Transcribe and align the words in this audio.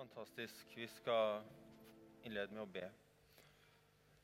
Fantastisk. 0.00 0.54
Vi 0.74 0.86
skal 0.88 1.42
innlede 2.24 2.54
med 2.54 2.62
å 2.62 2.70
be. 2.72 2.86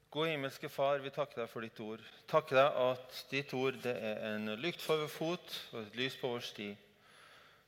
Gode 0.08 0.30
himmelske 0.30 0.70
Far, 0.72 1.02
vi 1.04 1.10
takker 1.12 1.42
deg 1.42 1.50
for 1.52 1.66
ditt 1.66 1.80
ord. 1.84 2.00
Takker 2.32 2.56
deg 2.56 2.78
at 2.80 3.18
ditt 3.28 3.52
ord 3.52 3.76
det 3.84 3.92
er 3.92 4.22
en 4.30 4.54
lykt 4.56 4.80
for 4.80 5.02
vår 5.02 5.12
fot 5.12 5.58
og 5.74 5.82
et 5.82 5.98
lys 6.00 6.16
på 6.16 6.30
vår 6.32 6.46
sti. 6.48 6.70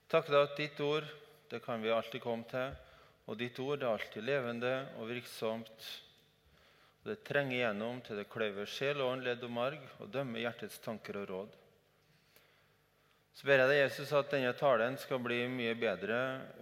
Takker 0.08 0.38
deg 0.38 0.46
at 0.46 0.56
ditt 0.56 0.80
ord 0.86 1.10
det 1.52 1.60
kan 1.66 1.84
vi 1.84 1.92
alltid 1.92 2.24
komme 2.24 2.48
til, 2.48 2.72
og 3.28 3.36
ditt 3.42 3.60
ord 3.60 3.82
er 3.82 3.90
alltid 3.90 4.24
levende 4.24 4.72
og 4.96 5.12
virksomt. 5.12 5.92
Og 7.02 7.12
det 7.12 7.20
trenger 7.28 7.58
igjennom 7.58 8.00
til 8.08 8.22
det 8.22 8.30
kløyver 8.32 8.72
sjel, 8.72 9.04
ånd, 9.04 9.28
ledd 9.28 9.44
og 9.44 9.52
marg 9.52 9.84
og 9.98 10.08
dømmer 10.16 10.46
hjertets 10.46 10.80
tanker 10.80 11.20
og 11.26 11.28
råd. 11.34 11.60
Så 13.38 13.46
ber 13.46 13.60
jeg 13.60 13.70
deg, 13.70 13.76
Jesus, 13.84 14.10
at 14.18 14.32
denne 14.32 14.50
talen 14.58 14.96
skal 14.98 15.20
bli 15.22 15.44
mye 15.46 15.76
bedre 15.78 16.16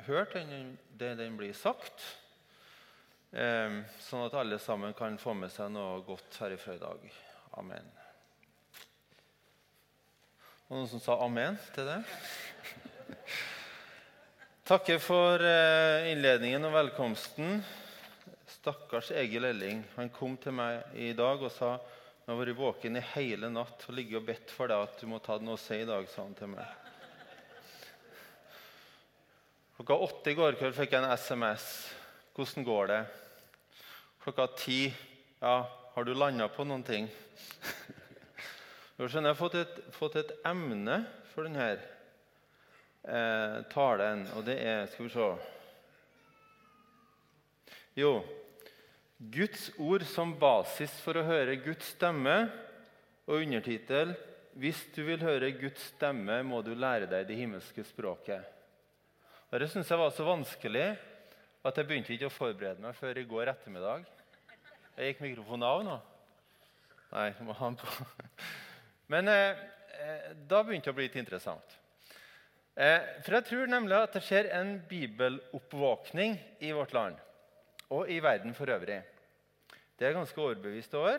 hørt 0.05 0.35
enn 0.37 0.75
det 1.01 1.15
den 1.17 1.39
blir 1.39 1.55
sagt. 1.57 2.03
Eh, 3.33 3.79
sånn 4.05 4.27
at 4.27 4.37
alle 4.37 4.59
sammen 4.61 4.93
kan 4.99 5.17
få 5.17 5.33
med 5.33 5.49
seg 5.55 5.71
noe 5.73 6.03
godt 6.05 6.37
herifra 6.43 6.75
i 6.77 6.83
dag. 6.83 7.07
Amen. 7.57 7.89
Noen 10.69 10.85
som 10.93 11.01
sa 11.01 11.17
amen 11.25 11.57
til 11.73 11.89
det? 11.89 11.97
Takker 14.69 15.01
for 15.01 15.41
eh, 15.41 16.13
innledningen 16.13 16.69
og 16.69 16.77
velkomsten. 16.77 17.63
Stakkars 18.53 19.15
Egil 19.17 19.49
Elling. 19.49 19.81
Han 19.97 20.13
kom 20.13 20.37
til 20.37 20.53
meg 20.61 20.93
i 20.93 21.15
dag 21.17 21.41
og 21.41 21.57
sa 21.57 21.79
jeg 22.27 22.35
har 22.35 22.41
vært 22.41 22.59
våken 22.59 22.99
i 22.99 23.05
hele 23.13 23.49
natt 23.55 23.85
og 23.87 23.95
ligget 23.95 24.19
og 24.19 24.25
bedt 24.27 24.51
for 24.51 24.67
deg 24.67 24.81
at 24.83 24.99
du 24.99 25.07
må 25.07 25.21
ta 25.23 25.37
noe 25.39 25.55
å 25.55 25.61
si 25.63 25.77
i 25.79 25.87
dag, 25.87 26.09
sa 26.11 26.25
han 26.25 26.33
til 26.35 26.49
meg. 26.51 26.67
Klokka 29.77 29.99
åtte 30.09 30.33
i 30.33 30.35
går 30.35 30.57
kveld 30.59 30.75
fikk 30.75 30.97
jeg 30.97 31.05
en 31.05 31.13
SMS. 31.15 31.67
'Hvordan 32.35 32.65
går 32.67 32.87
det?' 32.91 33.07
Klokka 34.25 34.47
ti. 34.59 34.95
'Ja, 35.39 35.71
har 35.95 36.05
du 36.05 36.15
landa 36.15 36.49
på 36.49 36.65
noen 36.67 36.83
ting?' 36.83 37.07
Jeg 38.99 39.23
har 39.23 39.35
fått 39.35 39.55
et, 39.55 39.79
fått 39.93 40.17
et 40.17 40.33
emne 40.45 41.05
for 41.31 41.47
denne 41.47 41.79
eh, 43.07 43.63
talen, 43.71 44.27
og 44.35 44.45
det 44.45 44.59
er 44.67 44.87
Skal 44.87 45.07
vi 45.07 45.13
se 45.15 45.31
Jo, 47.95 48.25
Guds 49.17 49.71
ord 49.81 50.03
som 50.05 50.35
basis 50.37 50.93
for 51.01 51.17
å 51.17 51.25
høre 51.25 51.57
Guds 51.65 51.95
stemme, 51.95 52.51
og 53.27 53.43
undertittel 53.43 54.15
'Hvis 54.57 54.87
du 54.95 55.03
vil 55.05 55.21
høre 55.21 55.53
Guds 55.53 55.81
stemme, 55.93 56.43
må 56.43 56.63
du 56.63 56.75
lære 56.75 57.07
deg 57.07 57.27
det 57.27 57.37
himmelske 57.37 57.85
språket'. 57.85 58.45
Og 59.51 59.61
Det 59.61 59.71
syntes 59.71 59.91
jeg 59.91 59.99
var 59.99 60.11
så 60.11 60.25
vanskelig 60.25 60.99
at 61.65 61.77
jeg 61.77 61.87
begynte 61.87 62.13
ikke 62.13 62.27
å 62.27 62.39
forberede 62.39 62.81
meg 62.81 62.95
før 62.95 63.19
i 63.19 63.25
går 63.25 63.49
ettermiddag. 63.49 64.05
Jeg 64.97 65.15
gikk 65.15 65.21
mikrofonen 65.21 65.63
av 65.63 65.85
nå. 65.85 66.01
Nei, 67.13 67.35
må 67.41 67.53
ha 67.53 67.67
den 67.67 67.77
på. 67.77 68.07
Men 69.09 69.29
eh, 69.29 69.57
eh, 70.01 70.33
da 70.49 70.63
begynte 70.63 70.85
det 70.85 70.91
å 70.91 70.97
bli 70.97 71.09
litt 71.09 71.17
interessant. 71.17 71.79
Eh, 72.77 73.01
for 73.25 73.33
jeg 73.33 73.45
tror 73.45 73.67
nemlig 73.67 73.97
at 73.97 74.13
det 74.13 74.23
skjer 74.23 74.51
en 74.53 74.81
bibeloppvåkning 74.89 76.39
i 76.61 76.73
vårt 76.73 76.93
land 76.93 77.17
og 77.91 78.11
i 78.11 78.19
verden 78.23 78.55
for 78.55 78.71
øvrig. 78.71 79.03
Det 79.99 80.05
er 80.05 80.11
jeg 80.11 80.15
ganske 80.15 80.41
overbevist 80.41 80.95
over. 80.95 81.19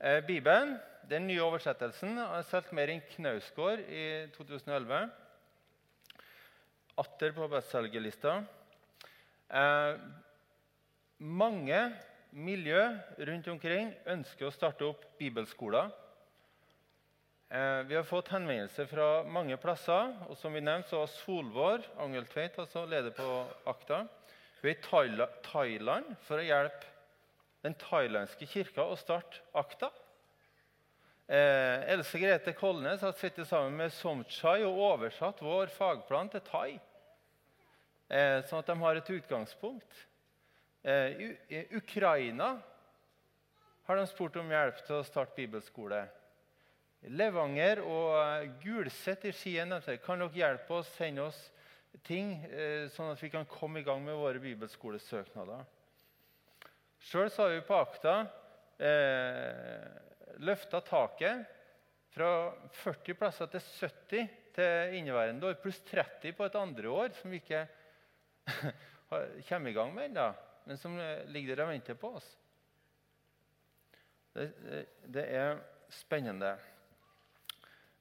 Eh, 0.00 0.26
Bibelen, 0.26 0.78
den 1.10 1.26
nye 1.26 1.42
oversettelsen, 1.42 2.16
har 2.16 2.42
solgt 2.42 2.72
mer 2.72 2.90
enn 2.92 3.02
Knausgård 3.14 3.80
i 3.88 4.26
2011. 4.34 5.10
Atter 6.98 7.32
på 7.32 7.48
bestselgerlista. 7.48 8.34
Eh, 9.54 9.94
mange 11.18 11.80
miljø 12.32 12.82
rundt 13.28 13.48
omkring 13.48 13.94
ønsker 14.10 14.48
å 14.48 14.54
starte 14.54 14.86
opp 14.88 15.06
bibelskoler. 15.18 15.92
Eh, 17.54 17.80
vi 17.86 17.94
har 17.94 18.06
fått 18.08 18.32
henvendelser 18.34 18.88
fra 18.90 19.22
mange 19.22 19.56
plasser. 19.56 20.14
og 20.28 20.36
som 20.36 20.52
vi 20.52 20.60
nevnte, 20.60 20.88
så 20.88 20.98
var 20.98 21.06
Solvår 21.06 21.84
Angeltveit 21.98 22.58
altså 22.58 22.84
leder 22.86 23.10
på 23.10 23.46
akta. 23.66 24.08
Hun 24.64 24.70
er 24.72 24.78
i 24.78 25.42
Thailand 25.44 26.06
for 26.24 26.40
å 26.40 26.44
hjelpe 26.46 26.86
den 27.66 27.74
thailandske 27.76 28.46
kirka 28.48 28.86
å 28.88 28.96
starte 28.96 29.42
akta. 29.60 29.90
Eh, 31.28 31.84
Else 31.92 32.16
Grete 32.16 32.54
Kolnes 32.56 33.04
har 33.04 33.12
sittet 33.12 33.44
sammen 33.50 33.76
med 33.76 33.92
Somchai 33.92 34.62
og 34.64 34.80
oversatt 34.86 35.42
vår 35.44 35.68
fagplan 35.74 36.32
til 36.32 36.40
thai. 36.48 36.80
Eh, 38.08 38.40
sånn 38.48 38.62
at 38.62 38.72
de 38.72 38.78
har 38.80 39.02
et 39.02 39.12
utgangspunkt. 39.18 40.00
Eh, 40.80 41.36
I 41.52 41.62
Ukraina 41.76 42.54
har 43.84 44.00
de 44.00 44.06
spurt 44.08 44.40
om 44.40 44.48
hjelp 44.48 44.80
til 44.86 44.96
å 44.96 45.04
starte 45.04 45.36
bibelskole. 45.36 46.06
Levanger 47.12 47.84
og 47.84 48.48
Gulset 48.64 49.28
i 49.28 49.36
Skien 49.36 49.76
kan 50.06 50.24
dere 50.24 50.40
hjelpe 50.40 50.80
oss, 50.80 50.96
sende 50.96 51.28
oss 51.28 51.50
ting, 52.02 52.34
eh, 52.50 52.88
sånn 52.92 53.12
at 53.12 53.22
vi 53.22 53.30
kan 53.30 53.46
komme 53.46 53.80
i 53.80 53.86
gang 53.86 54.02
med 54.04 54.18
våre 54.18 54.40
bibelskolesøknader. 54.42 55.64
Sjøl 57.04 57.30
har 57.36 57.52
vi 57.52 57.60
på 57.66 57.76
akta 57.76 58.14
eh, 58.80 59.84
løfta 60.42 60.80
taket 60.84 61.44
fra 62.14 62.30
40 62.82 63.18
plasser 63.18 63.50
til 63.52 63.60
70 63.60 64.32
til 64.54 64.96
inneværende 64.98 65.50
år, 65.50 65.58
pluss 65.62 65.80
30 65.90 66.36
på 66.38 66.46
et 66.46 66.58
andre 66.58 66.90
år, 66.90 67.14
som 67.18 67.32
vi 67.32 67.42
ikke 67.42 67.64
kommer 69.48 69.70
i 69.70 69.76
gang 69.76 69.94
med 69.94 70.10
ennå, 70.10 70.28
men 70.64 70.80
som 70.80 70.98
eh, 70.98 71.26
ligger 71.30 71.58
der 71.58 71.66
og 71.66 71.74
venter 71.74 71.98
på 71.98 72.14
oss. 72.18 72.28
Det, 74.34 74.48
det 75.14 75.28
er 75.30 75.58
spennende. 75.94 76.56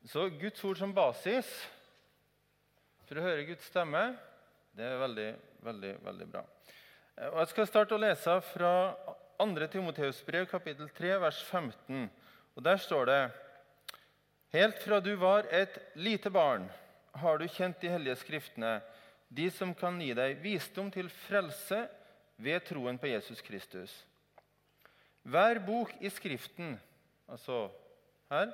Så 0.10 0.26
Guds 0.40 0.64
ord 0.66 0.80
som 0.80 0.94
basis 0.96 1.50
for 3.14 3.22
å 3.22 3.28
høre 3.28 3.44
Guds 3.46 3.66
stemme, 3.70 4.00
det 4.74 4.86
er 4.90 4.96
veldig, 4.98 5.28
veldig, 5.62 5.90
veldig 6.02 6.26
bra. 6.32 6.42
Eh, 7.14 7.28
og 7.28 7.36
jeg 7.44 7.50
skal 7.52 7.68
starte 7.70 7.94
å 7.94 8.02
lese 8.02 8.34
fra 8.48 8.72
2. 9.38 9.68
Timoteus 9.70 10.22
brev, 10.26 10.48
kapittel 10.50 10.88
3, 10.98 11.12
vers 11.22 11.42
15. 11.46 12.08
Og 12.58 12.64
Der 12.66 12.80
står 12.82 13.06
det 13.12 13.20
Helt 14.56 14.82
fra 14.82 14.98
du 15.02 15.12
var 15.22 15.46
et 15.54 15.78
lite 15.94 16.32
barn, 16.34 16.66
har 17.14 17.38
du 17.38 17.46
kjent 17.46 17.78
de 17.82 17.92
hellige 17.94 18.18
skriftene, 18.22 18.80
de 19.30 19.46
som 19.54 19.76
kan 19.78 20.00
gi 20.02 20.10
deg 20.18 20.42
visdom 20.42 20.90
til 20.94 21.10
frelse 21.28 21.84
ved 22.42 22.66
troen 22.66 22.98
på 22.98 23.12
Jesus 23.12 23.42
Kristus. 23.46 23.94
Hver 25.22 25.62
bok 25.66 25.94
i 26.02 26.10
Skriften, 26.10 26.80
altså 27.30 27.68
her, 28.34 28.54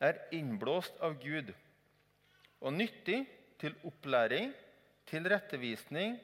er 0.00 0.20
innblåst 0.36 1.00
av 1.00 1.16
Gud 1.24 1.52
og 2.60 2.72
nyttig 2.76 3.22
til 3.60 3.76
opplæring, 3.86 4.52
tilrettevisning, 5.06 6.16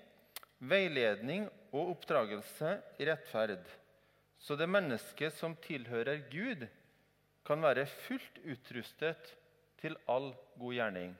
veiledning 0.58 1.48
og 1.72 1.94
oppdragelse 1.96 2.76
i 3.00 3.08
rettferd, 3.08 3.64
så 4.42 4.56
det 4.58 4.68
mennesket 4.68 5.34
som 5.38 5.54
tilhører 5.62 6.24
Gud, 6.30 6.66
kan 7.46 7.62
være 7.62 7.86
fullt 7.86 8.38
utrustet 8.46 9.32
til 9.82 9.96
all 10.10 10.30
god 10.58 10.74
gjerning. 10.76 11.14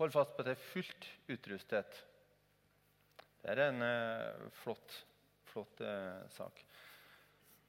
Hold 0.00 0.14
fast 0.14 0.34
på 0.34 0.42
at 0.42 0.48
det 0.48 0.56
er 0.56 0.68
fullt 0.72 1.06
utrustet. 1.30 1.98
Det 3.40 3.52
er 3.52 3.62
en 3.68 3.84
eh, 3.84 4.48
flott, 4.62 4.96
flott 5.52 5.82
eh, 5.86 6.22
sak. 6.34 6.62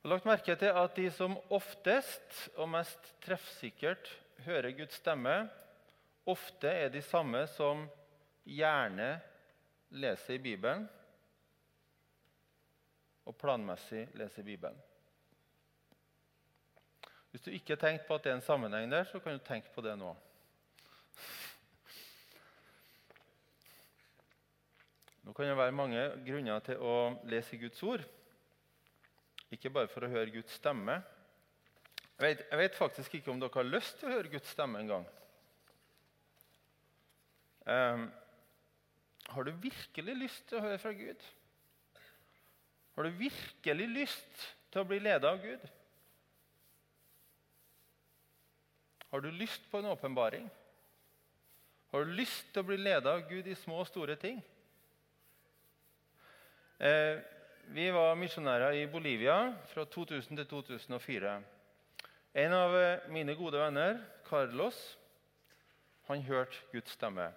Jeg 0.01 0.07
har 0.07 0.13
lagt 0.15 0.29
merke 0.29 0.55
til 0.57 0.79
at 0.81 0.95
de 0.97 1.09
som 1.13 1.35
oftest 1.53 2.47
og 2.55 2.71
mest 2.73 3.11
treffsikkert 3.21 4.09
hører 4.47 4.73
Guds 4.79 4.97
stemme, 4.97 5.35
ofte 6.29 6.69
er 6.69 6.89
de 6.93 7.01
samme 7.01 7.43
som 7.55 7.85
gjerne 8.45 9.13
leser 9.91 10.38
i 10.38 10.44
Bibelen 10.44 10.88
og 13.27 13.38
planmessig 13.38 14.07
leser 14.18 14.45
Bibelen. 14.45 14.77
Hvis 17.31 17.45
du 17.45 17.51
ikke 17.56 17.77
har 17.77 17.83
tenkt 17.83 18.07
på 18.07 18.18
at 18.18 18.25
det 18.25 18.33
er 18.33 18.39
en 18.39 18.44
sammenheng 18.44 18.91
der, 18.91 19.06
så 19.07 19.21
kan 19.23 19.38
du 19.38 19.44
tenke 19.45 19.71
på 19.71 19.83
det 19.85 19.94
nå. 20.00 20.12
Nå 25.21 25.33
kan 25.38 25.47
det 25.47 25.56
være 25.56 25.71
mange 25.71 26.01
grunner 26.25 26.59
til 26.65 26.81
å 26.83 26.95
lese 27.29 27.59
Guds 27.62 27.79
ord. 27.88 28.03
Ikke 29.53 29.71
bare 29.71 29.88
for 29.91 30.03
å 30.03 30.12
høre 30.12 30.33
Guds 30.33 30.57
stemme. 30.59 30.97
Jeg 32.17 32.25
vet, 32.25 32.44
jeg 32.50 32.59
vet 32.59 32.77
faktisk 32.77 33.15
ikke 33.15 33.31
om 33.31 33.39
dere 33.39 33.56
har 33.56 33.69
lyst 33.69 34.00
til 34.00 34.09
å 34.09 34.15
høre 34.17 34.31
Guds 34.33 34.51
stemme 34.51 34.81
en 34.81 34.91
gang. 34.91 35.07
Um, 37.66 38.12
har 39.28 39.44
du 39.44 39.52
virkelig 39.52 40.16
lyst 40.18 40.48
til 40.50 40.58
å 40.58 40.63
høre 40.66 40.80
fra 40.81 40.94
Gud? 40.98 41.28
Har 42.96 43.08
du 43.08 43.19
virkelig 43.19 43.88
lyst 43.88 44.48
til 44.72 44.81
å 44.81 44.88
bli 44.88 45.00
ledet 45.00 45.30
av 45.30 45.40
Gud? 45.44 45.68
Har 49.12 49.22
du 49.22 49.31
lyst 49.36 49.68
på 49.72 49.80
en 49.80 49.92
åpenbaring? 49.92 50.50
Har 51.92 52.06
du 52.06 52.13
lyst 52.16 52.54
til 52.54 52.63
å 52.63 52.69
bli 52.69 52.78
ledet 52.80 53.12
av 53.12 53.25
Gud 53.30 53.48
i 53.48 53.56
små 53.60 53.81
og 53.84 53.90
store 53.90 54.16
ting? 54.19 54.40
Eh, 56.80 57.19
vi 57.75 57.90
var 57.94 58.16
misjonærer 58.16 58.80
i 58.80 58.88
Bolivia 58.90 59.54
fra 59.74 59.86
2000 59.86 60.40
til 60.40 60.48
2004. 60.48 61.36
En 62.34 62.54
av 62.56 62.75
eh, 62.80 63.10
mine 63.12 63.36
gode 63.36 63.60
venner, 63.60 64.00
Carlos, 64.30 64.98
han 66.08 66.22
hørte 66.24 66.56
Guds 66.72 66.92
stemme. 66.96 67.28
Um, 67.28 67.34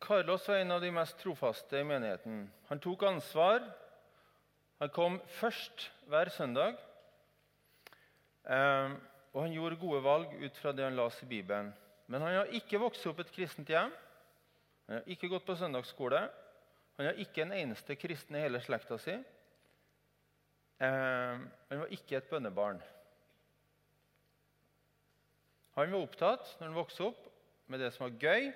Carlos 0.00 0.48
var 0.48 0.56
en 0.56 0.70
av 0.72 0.80
de 0.80 0.90
mest 0.90 1.18
trofaste 1.20 1.78
i 1.78 1.84
menigheten. 1.84 2.46
Han 2.70 2.80
tok 2.80 3.02
ansvar. 3.02 3.60
Han 4.80 4.88
kom 4.88 5.18
først 5.36 5.90
hver 6.08 6.30
søndag. 6.32 6.78
Um, 8.44 8.96
og 9.34 9.42
han 9.44 9.52
gjorde 9.52 9.76
gode 9.78 10.00
valg 10.02 10.32
ut 10.40 10.56
fra 10.58 10.72
det 10.72 10.86
han 10.86 10.96
leste 10.96 11.26
i 11.26 11.28
Bibelen. 11.28 11.74
Men 12.10 12.24
han 12.24 12.38
har 12.40 12.54
ikke 12.56 12.80
vokst 12.80 13.04
opp 13.06 13.20
et 13.20 13.32
kristent 13.34 13.68
hjem. 13.70 13.92
Han 14.88 14.96
har 14.96 15.12
ikke 15.12 15.28
gått 15.30 15.44
på 15.46 15.58
søndagsskole. 15.60 16.22
Han 16.96 17.06
har 17.06 17.20
ikke 17.20 17.44
en 17.44 17.52
eneste 17.54 17.94
kristen 18.00 18.36
i 18.36 18.42
hele 18.42 18.62
slekta 18.64 18.98
si. 18.98 19.12
Eh, 20.80 21.36
han 21.68 21.84
var 21.84 21.92
ikke 21.94 22.16
et 22.18 22.32
bønnebarn. 22.32 22.80
Han 25.80 25.92
var 25.94 26.04
opptatt 26.04 26.50
når 26.58 26.66
han 26.66 26.76
vokste 26.76 27.06
opp, 27.08 27.20
med 27.70 27.80
det 27.80 27.92
som 27.94 28.04
var 28.04 28.18
gøy, 28.20 28.50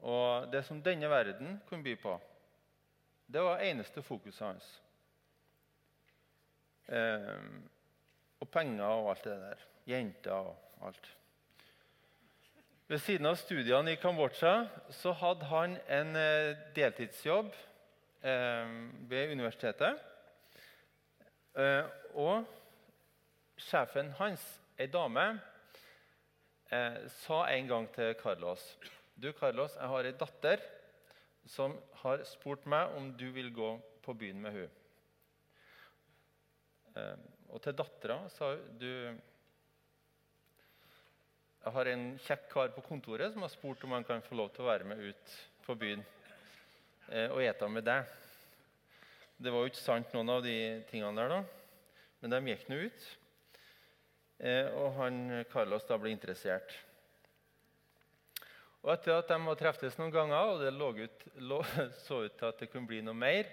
og 0.00 0.50
det 0.50 0.64
som 0.66 0.80
denne 0.82 1.10
verden 1.12 1.58
kunne 1.68 1.84
by 1.84 1.94
på. 2.00 2.16
Det 3.30 3.42
var 3.44 3.62
eneste 3.62 4.02
fokuset 4.02 4.46
hans. 4.46 4.68
Eh, 6.88 7.44
og 8.40 8.48
penger 8.50 8.84
og 8.84 9.10
alt 9.12 9.24
det 9.24 9.36
der. 9.38 9.64
Jenter 9.86 10.32
og 10.32 10.86
alt. 10.88 11.10
Ved 12.90 12.98
siden 12.98 13.26
av 13.30 13.36
studiene 13.38 13.92
i 13.94 13.98
Kambodsja 14.02 14.64
så 14.90 15.12
hadde 15.14 15.46
han 15.46 15.76
en 15.86 16.16
eh, 16.18 16.56
deltidsjobb 16.74 17.52
eh, 18.26 18.72
ved 19.12 19.36
universitetet. 19.36 20.00
Eh, 21.54 21.84
og 22.18 22.48
sjefen 23.60 24.10
hans, 24.18 24.42
ei 24.80 24.88
dame, 24.88 25.26
sa 27.20 27.38
en 27.50 27.66
gang 27.68 27.86
til 27.92 28.14
Carlos 28.14 28.62
Du, 29.18 29.32
Carlos, 29.36 29.74
jeg 29.74 29.88
har 29.92 30.06
ei 30.06 30.12
datter 30.16 30.62
som 31.50 31.74
har 32.04 32.22
spurt 32.24 32.64
meg 32.70 32.94
om 32.96 33.10
du 33.18 33.26
vil 33.34 33.50
gå 33.52 33.72
på 34.04 34.14
byen 34.16 34.40
med 34.40 34.54
henne. 34.54 34.70
Og 37.50 37.58
til 37.64 37.76
dattera 37.76 38.22
sa 38.32 38.54
hun 38.54 38.78
du 38.80 38.92
jeg 41.60 41.74
har 41.74 41.88
en 41.90 42.04
kjekk 42.24 42.44
kar 42.48 42.70
på 42.72 42.80
kontoret 42.86 43.34
som 43.34 43.42
har 43.44 43.50
spurt 43.52 43.82
om 43.84 43.92
han 43.92 44.04
kan 44.08 44.22
få 44.24 44.38
lov 44.38 44.48
til 44.54 44.64
å 44.64 44.70
være 44.70 44.86
med 44.88 45.02
ut 45.10 45.32
på 45.66 45.74
byen 45.76 46.00
eh, 47.12 47.28
og 47.28 47.42
ete 47.44 47.68
med 47.68 47.84
deg. 47.84 48.08
Det 49.36 49.52
var 49.52 49.66
jo 49.66 49.68
ikke 49.68 49.82
sant, 49.82 50.14
noen 50.16 50.32
av 50.32 50.40
de 50.44 50.54
tingene 50.88 51.20
der, 51.20 51.34
da. 51.34 51.42
Men 52.22 52.32
de 52.32 52.40
gikk 52.48 52.64
nå 52.72 52.78
ut. 52.88 53.04
Eh, 54.40 54.68
og 54.80 54.94
han, 54.98 55.44
Carlos 55.52 55.84
da 55.88 55.98
ble 56.00 56.12
interessert. 56.14 56.72
Og 58.80 58.94
Etter 58.94 59.18
at 59.18 59.28
de 59.28 59.36
hadde 59.36 59.60
treftes 59.60 59.98
noen 60.00 60.14
ganger, 60.14 60.54
og 60.54 60.62
det 60.62 60.72
lå 60.72 60.92
ut, 60.96 61.26
lå, 61.44 61.60
så 62.06 62.24
ut 62.24 62.38
til 62.38 62.48
at 62.48 62.62
det 62.62 62.70
kunne 62.72 62.88
bli 62.88 63.02
noe 63.04 63.16
mer, 63.16 63.50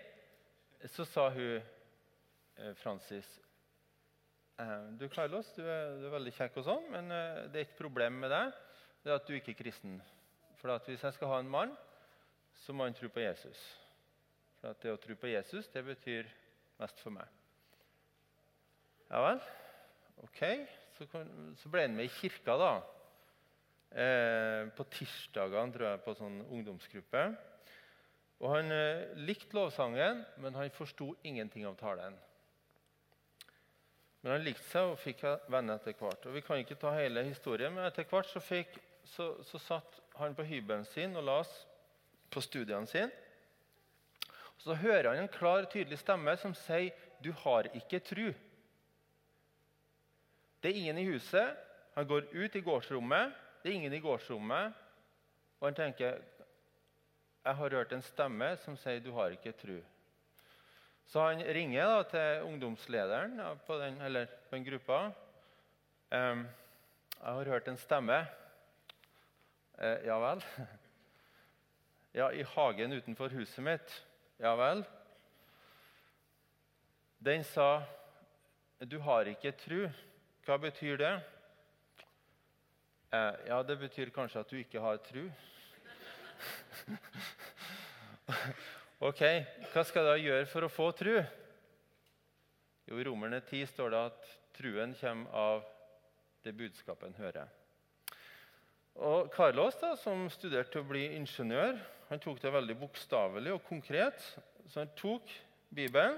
så 0.88 1.04
sa 1.08 1.28
hun 1.34 1.58
eh, 1.58 2.74
Francis 2.80 3.28
Eh, 4.60 4.84
du, 4.98 5.10
Carlos, 5.10 5.54
du 5.54 5.62
er, 5.62 5.92
du 6.00 6.08
er, 6.08 6.14
veldig 6.16 6.32
kjekk, 6.34 6.56
og 6.58 6.66
sånn, 6.66 6.86
men 6.90 7.14
eh, 7.14 7.44
det 7.54 7.60
er 7.60 7.68
ikke 7.68 7.84
problem 7.84 8.16
med 8.24 8.32
deg. 8.34 8.56
Det 9.04 9.12
er 9.12 9.20
at 9.20 9.28
du 9.30 9.36
ikke 9.38 9.54
er 9.54 9.60
kristen. 9.60 10.00
For 10.58 10.74
hvis 10.88 11.04
jeg 11.06 11.14
skal 11.14 11.30
ha 11.30 11.42
en 11.44 11.52
mann, 11.54 11.76
så 12.58 12.74
må 12.74 12.88
han 12.88 12.98
tro 12.98 13.10
på 13.14 13.22
Jesus. 13.22 13.62
For 14.58 14.74
det 14.82 14.96
å 14.96 14.98
tro 15.02 15.14
på 15.14 15.30
Jesus, 15.30 15.70
det 15.70 15.86
betyr 15.86 16.32
mest 16.82 17.04
for 17.04 17.14
meg. 17.14 17.30
Ja 19.12 19.22
vel. 19.28 19.46
Ok. 20.26 20.44
Så, 20.98 21.70
ble 21.70 21.84
han 21.86 21.96
med 21.98 22.08
i 22.08 22.14
kirka, 22.14 22.56
da. 22.58 22.72
Eh, 23.92 24.70
på 24.76 24.86
tirsdagene, 24.92 25.74
tror 25.74 25.92
jeg, 25.92 26.02
på 26.06 26.16
sånn 26.18 26.40
ungdomsgruppe. 26.48 27.28
Og 28.42 28.50
Han 28.54 28.74
eh, 28.74 29.14
likte 29.28 29.58
lovsangen, 29.58 30.24
men 30.42 30.58
han 30.58 30.74
forsto 30.74 31.14
ingenting 31.26 31.68
av 31.70 31.78
talen. 31.80 32.18
Men 34.22 34.34
han 34.34 34.44
likte 34.46 34.66
seg 34.72 34.92
og 34.92 35.00
fikk 35.02 35.24
venner 35.54 35.78
etter 35.78 35.96
hvert. 35.98 36.26
Og 36.26 36.36
Vi 36.36 36.44
kan 36.46 36.62
ikke 36.62 36.80
ta 36.82 36.92
hele 36.98 37.24
historien, 37.30 37.74
men 37.74 37.86
etter 37.88 38.08
hvert 38.10 38.30
så, 38.30 38.42
fikk, 38.44 38.74
så, 39.06 39.36
så 39.46 39.62
satt 39.62 40.02
han 40.18 40.36
på 40.36 40.46
hybelen 40.50 40.86
sin 40.90 41.16
og 41.18 41.26
las 41.30 41.54
på 42.34 42.42
studiene 42.44 42.90
sine. 42.90 43.14
Så 44.58 44.76
hører 44.76 45.14
han 45.14 45.22
en 45.22 45.32
klar 45.32 45.64
og 45.64 45.72
tydelig 45.72 46.00
stemme 46.02 46.34
som 46.42 46.54
sier 46.58 46.92
'Du 47.22 47.32
har 47.32 47.70
ikke 47.74 48.00
tru'. 48.00 48.34
Det 50.62 50.72
er 50.72 50.80
ingen 50.80 50.98
i 50.98 51.06
huset. 51.06 51.58
Han 51.96 52.08
går 52.08 52.30
ut 52.34 52.56
i 52.56 52.62
gårdsrommet. 52.62 53.34
Det 53.64 53.72
er 53.72 53.76
ingen 53.76 53.94
i 53.94 54.00
gårdsrommet. 54.00 54.74
Og 55.60 55.68
han 55.68 55.76
tenker 55.76 56.22
'Jeg 57.46 57.56
har 57.56 57.70
hørt 57.70 57.94
en 57.94 58.02
stemme 58.02 58.58
som 58.58 58.78
sier 58.78 59.00
'du 59.00 59.12
har 59.12 59.30
ikke 59.30 59.54
tru'. 59.54 59.84
Så 61.06 61.22
han 61.30 61.40
ringer 61.40 61.86
da, 61.86 62.04
til 62.04 62.44
ungdomslederen 62.44 63.58
på, 63.68 63.78
den, 63.80 64.02
eller, 64.02 64.26
på 64.26 64.56
den 64.56 64.66
gruppa. 64.66 65.06
Um, 66.12 66.48
'Jeg 67.20 67.34
har 67.34 67.44
hørt 67.44 67.68
en 67.68 67.78
stemme.' 67.78 68.28
Eh, 69.80 70.06
'Ja 70.06 70.20
vel?' 70.20 70.44
'Ja, 72.14 72.30
i 72.30 72.44
hagen 72.44 72.94
utenfor 72.94 73.28
huset 73.28 73.64
mitt.' 73.64 74.06
'Ja 74.40 74.56
vel?' 74.56 74.86
Den 77.26 77.44
sa, 77.44 77.84
'Du 78.80 79.00
har 79.00 79.22
ikke 79.22 79.52
tru.' 79.52 80.07
Hva 80.48 80.56
betyr 80.64 80.96
det? 80.96 81.16
Eh, 83.12 83.34
ja, 83.50 83.58
det 83.68 83.76
betyr 83.82 84.14
kanskje 84.16 84.40
at 84.40 84.52
du 84.52 84.56
ikke 84.62 84.80
har 84.80 85.02
tru. 85.04 85.26
Ok, 88.98 89.20
Hva 89.74 89.84
skal 89.86 90.08
da 90.08 90.14
gjøre 90.18 90.48
for 90.50 90.66
å 90.66 90.70
få 90.72 90.88
tru? 90.98 91.18
Jo, 92.88 92.96
I 92.96 93.04
Romerne 93.06 93.42
10 93.44 93.68
står 93.70 93.92
det 93.94 94.00
at 94.08 94.32
truen 94.58 94.96
kommer 94.98 95.36
av 95.36 95.68
det 96.48 96.56
budskapet 96.58 97.06
en 97.10 97.20
hører. 97.20 97.52
Og 98.96 99.28
Carlos, 99.36 99.76
da, 99.84 99.92
som 100.00 100.26
studerte 100.34 100.74
til 100.74 100.82
å 100.82 100.90
bli 100.90 101.04
ingeniør, 101.20 101.76
han 102.08 102.24
tok 102.24 102.40
det 102.42 102.56
veldig 102.56 102.80
bokstavelig 102.86 103.54
og 103.54 103.68
konkret. 103.68 104.24
Så 104.66 104.80
han 104.80 104.96
tok 104.96 105.28
Bibelen 105.76 106.18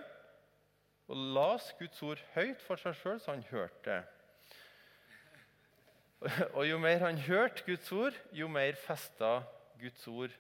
og 1.10 1.28
las 1.36 1.74
Guds 1.82 2.00
ord 2.06 2.24
høyt 2.38 2.62
for 2.62 2.78
seg 2.78 2.96
sjøl, 3.02 3.20
så 3.20 3.34
han 3.34 3.46
hørte 3.50 3.90
det. 3.90 4.19
Og 6.58 6.64
jo 6.68 6.78
mer 6.82 7.00
han 7.06 7.18
hørte 7.24 7.64
Guds 7.66 7.92
ord, 7.96 8.16
jo 8.36 8.48
mer 8.52 8.76
festa 8.80 9.40
Guds 9.80 10.08
ord 10.08 10.34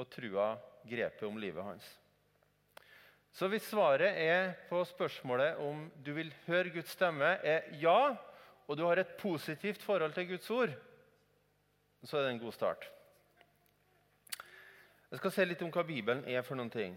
og 0.00 0.08
trua 0.10 0.54
grepet 0.88 1.28
om 1.28 1.38
livet 1.38 1.62
hans. 1.64 1.86
Så 3.32 3.48
hvis 3.48 3.64
svaret 3.70 4.18
er 4.20 4.52
på 4.68 4.82
spørsmålet 4.84 5.60
om 5.62 5.86
du 6.04 6.12
vil 6.16 6.32
høre 6.46 6.72
Guds 6.74 6.90
stemme, 6.92 7.24
er 7.24 7.70
ja, 7.80 8.16
og 8.66 8.76
du 8.76 8.84
har 8.84 9.00
et 9.00 9.14
positivt 9.20 9.82
forhold 9.82 10.12
til 10.12 10.28
Guds 10.28 10.50
ord, 10.50 10.74
så 12.04 12.18
er 12.18 12.26
det 12.26 12.34
en 12.34 12.42
god 12.42 12.52
start. 12.52 12.90
Jeg 15.12 15.20
skal 15.20 15.32
se 15.32 15.44
litt 15.44 15.62
om 15.62 15.70
hva 15.72 15.84
Bibelen 15.86 16.24
er 16.26 16.42
for 16.44 16.58
noen 16.58 16.72
ting. 16.72 16.94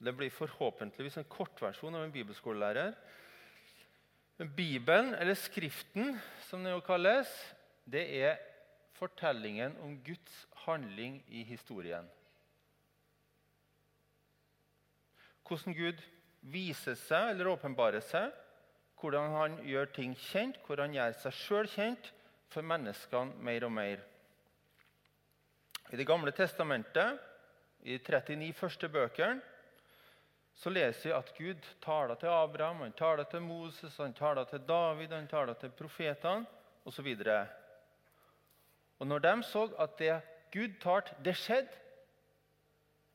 Det 0.00 0.14
blir 0.16 0.32
forhåpentligvis 0.32 1.18
en 1.20 1.28
kortversjon 1.28 1.98
av 1.98 2.06
en 2.06 2.12
bibelskolelærer. 2.14 2.94
Bibelen, 4.48 5.14
eller 5.14 5.34
Skriften, 5.34 6.14
som 6.48 6.64
det 6.64 6.72
jo 6.72 6.80
kalles, 6.84 7.28
det 7.84 8.06
er 8.22 8.38
fortellingen 8.96 9.76
om 9.84 9.98
Guds 10.04 10.46
handling 10.64 11.20
i 11.28 11.42
historien. 11.44 12.08
Hvordan 15.44 15.74
Gud 15.74 16.00
viser 16.40 16.96
seg 16.96 17.32
eller 17.32 17.50
åpenbarer 17.50 18.04
seg, 18.06 18.30
hvordan 19.00 19.34
han 19.34 19.56
gjør 19.66 19.90
ting 19.96 20.14
kjent, 20.16 20.60
hvordan 20.64 20.88
han 20.88 20.98
gjør 20.98 21.16
seg 21.24 21.36
sjøl 21.40 21.70
kjent 21.72 22.12
for 22.52 22.66
menneskene 22.66 23.40
mer 23.44 23.66
og 23.66 23.72
mer. 23.74 24.04
I 25.90 25.98
Det 25.98 26.06
gamle 26.06 26.30
testamentet, 26.32 27.18
i 27.82 27.96
de 27.96 27.98
39 27.98 28.52
første 28.54 28.88
bøkene, 28.88 29.40
så 30.54 30.70
leser 30.70 31.08
vi 31.08 31.16
at 31.16 31.32
Gud 31.36 31.68
taler 31.82 32.18
til 32.20 32.28
Abraham, 32.32 32.82
han 32.84 32.92
taler 32.92 33.24
til 33.24 33.42
Moses, 33.42 33.96
han 33.96 34.14
taler 34.14 34.44
til 34.44 34.60
David, 34.68 35.12
han 35.12 35.28
taler 35.28 35.54
til 35.54 35.70
profetene 35.70 36.46
osv. 36.84 37.14
Og 38.98 39.06
når 39.06 39.18
de 39.18 39.42
så 39.42 39.68
at 39.78 39.98
det 39.98 40.20
Gud 40.52 40.74
talte, 40.82 41.14
det 41.24 41.36
skjedde, 41.36 41.72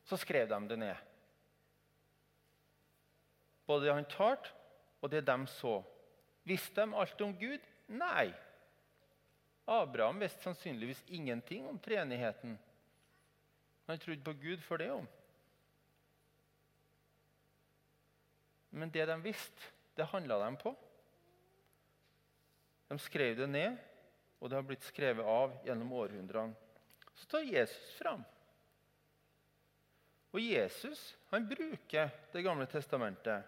så 0.06 0.18
skrev 0.18 0.50
de 0.50 0.70
det 0.70 0.80
ned. 0.80 0.96
Både 3.66 3.86
det 3.86 3.94
han 3.94 4.06
talte, 4.06 4.54
og 5.02 5.12
det 5.12 5.26
de 5.28 5.48
så. 5.48 5.84
Visste 6.44 6.82
de 6.82 6.96
alt 6.96 7.22
om 7.22 7.34
Gud? 7.38 7.62
Nei. 7.88 8.34
Abraham 9.68 10.22
visste 10.22 10.44
sannsynligvis 10.46 11.04
ingenting 11.08 11.68
om 11.70 11.80
treenigheten. 11.80 12.60
Han 13.88 14.00
trodde 14.00 14.24
på 14.24 14.34
Gud 14.34 14.62
for 14.62 14.78
det 14.78 14.92
om. 14.92 15.08
Men 18.76 18.92
det 18.92 19.06
de 19.08 19.16
visste, 19.24 19.72
det 19.96 20.10
handla 20.12 20.40
de 20.44 20.56
på. 20.60 20.76
De 22.92 22.98
skrev 23.00 23.38
det 23.40 23.48
ned, 23.48 23.78
og 24.40 24.52
det 24.52 24.58
har 24.60 24.66
blitt 24.68 24.86
skrevet 24.86 25.26
av 25.26 25.54
gjennom 25.66 25.94
århundrene. 25.96 26.54
Så 27.16 27.28
tar 27.32 27.48
Jesus 27.48 27.94
fram. 27.96 28.24
Og 30.36 30.42
Jesus 30.44 31.00
han 31.32 31.48
bruker 31.48 32.12
Det 32.34 32.44
gamle 32.44 32.68
testamentet. 32.68 33.46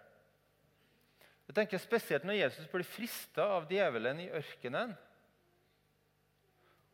Jeg 1.48 1.56
tenker 1.56 1.84
Spesielt 1.84 2.24
når 2.28 2.40
Jesus 2.40 2.72
blir 2.72 2.88
frista 2.88 3.50
av 3.58 3.68
djevelen 3.72 4.24
i 4.24 4.30
ørkenen. 4.32 4.96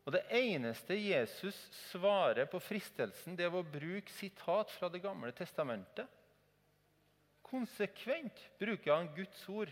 Og 0.04 0.12
Det 0.12 0.24
eneste 0.36 0.98
Jesus 0.98 1.56
svarer 1.92 2.50
på 2.50 2.58
fristelsen, 2.60 3.38
det 3.38 3.46
er 3.46 3.54
å 3.54 3.62
bruke 3.62 4.12
sitat 4.12 4.74
fra 4.74 4.90
Det 4.90 5.00
gamle 5.02 5.30
testamentet. 5.32 6.10
Konsekvent 7.54 8.40
bruker 8.58 8.96
han 8.96 9.12
Guds 9.14 9.48
ord 9.48 9.70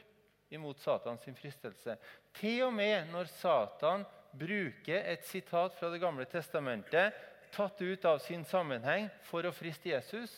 imot 0.54 0.78
Satans 0.78 1.24
fristelse. 1.34 1.96
Til 2.38 2.60
og 2.68 2.74
med 2.76 3.08
når 3.10 3.30
Satan 3.40 4.04
bruker 4.38 5.02
et 5.10 5.26
sitat 5.26 5.74
fra 5.74 5.90
Det 5.90 5.98
gamle 6.00 6.28
testamentet 6.30 7.16
tatt 7.52 7.82
ut 7.82 8.06
av 8.06 8.20
sin 8.22 8.44
sammenheng 8.48 9.10
for 9.26 9.44
å 9.44 9.52
friste 9.52 9.90
Jesus, 9.90 10.30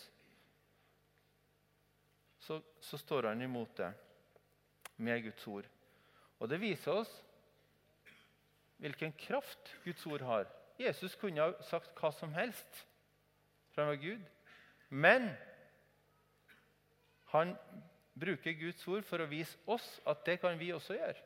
så, 2.40 2.58
så 2.80 2.98
står 2.98 3.28
han 3.30 3.44
imot 3.44 3.76
det 3.76 3.92
med 4.96 5.22
Guds 5.28 5.46
ord. 5.46 5.68
Og 6.40 6.48
Det 6.48 6.60
viser 6.64 7.04
oss 7.04 7.12
hvilken 8.80 9.12
kraft 9.20 9.76
Guds 9.84 10.06
ord 10.08 10.24
har. 10.24 10.48
Jesus 10.80 11.14
kunne 11.20 11.44
ha 11.44 11.68
sagt 11.68 11.92
hva 12.00 12.10
som 12.16 12.32
helst, 12.34 12.86
for 13.72 13.84
han 13.84 13.92
var 13.92 14.00
Gud. 14.00 14.24
Men 14.88 15.28
han 17.34 17.54
bruker 18.14 18.54
Guds 18.58 18.82
ord 18.88 19.06
for 19.06 19.22
å 19.22 19.30
vise 19.30 19.58
oss 19.70 19.86
at 20.06 20.22
det 20.26 20.38
kan 20.42 20.58
vi 20.58 20.72
også 20.74 20.96
gjøre. 20.96 21.22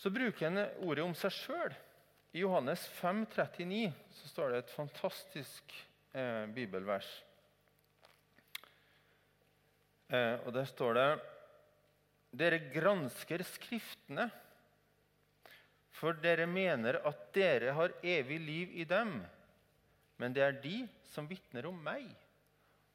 Så 0.00 0.12
bruker 0.12 0.48
han 0.48 0.60
ordet 0.86 1.04
om 1.04 1.16
seg 1.16 1.34
sjøl. 1.36 1.72
I 2.32 2.44
Johannes 2.44 2.86
5, 3.00 3.24
39 3.34 3.90
så 4.20 4.28
står 4.30 4.52
det 4.52 4.60
et 4.62 4.72
fantastisk 4.72 5.74
eh, 6.14 6.46
bibelvers. 6.54 7.08
Eh, 10.08 10.36
og 10.46 10.54
Der 10.54 10.68
står 10.70 10.96
det 10.96 11.08
Dere 12.30 12.60
gransker 12.70 13.42
Skriftene, 13.42 14.28
for 16.00 16.16
dere 16.22 16.46
mener 16.46 17.00
at 17.04 17.24
dere 17.34 17.74
har 17.76 17.92
evig 18.06 18.38
liv 18.40 18.76
i 18.80 18.86
dem. 18.88 19.18
Men 20.16 20.32
det 20.32 20.44
er 20.46 20.60
de 20.62 20.76
som 21.10 21.26
vitner 21.28 21.66
om 21.68 21.76
meg. 21.82 22.06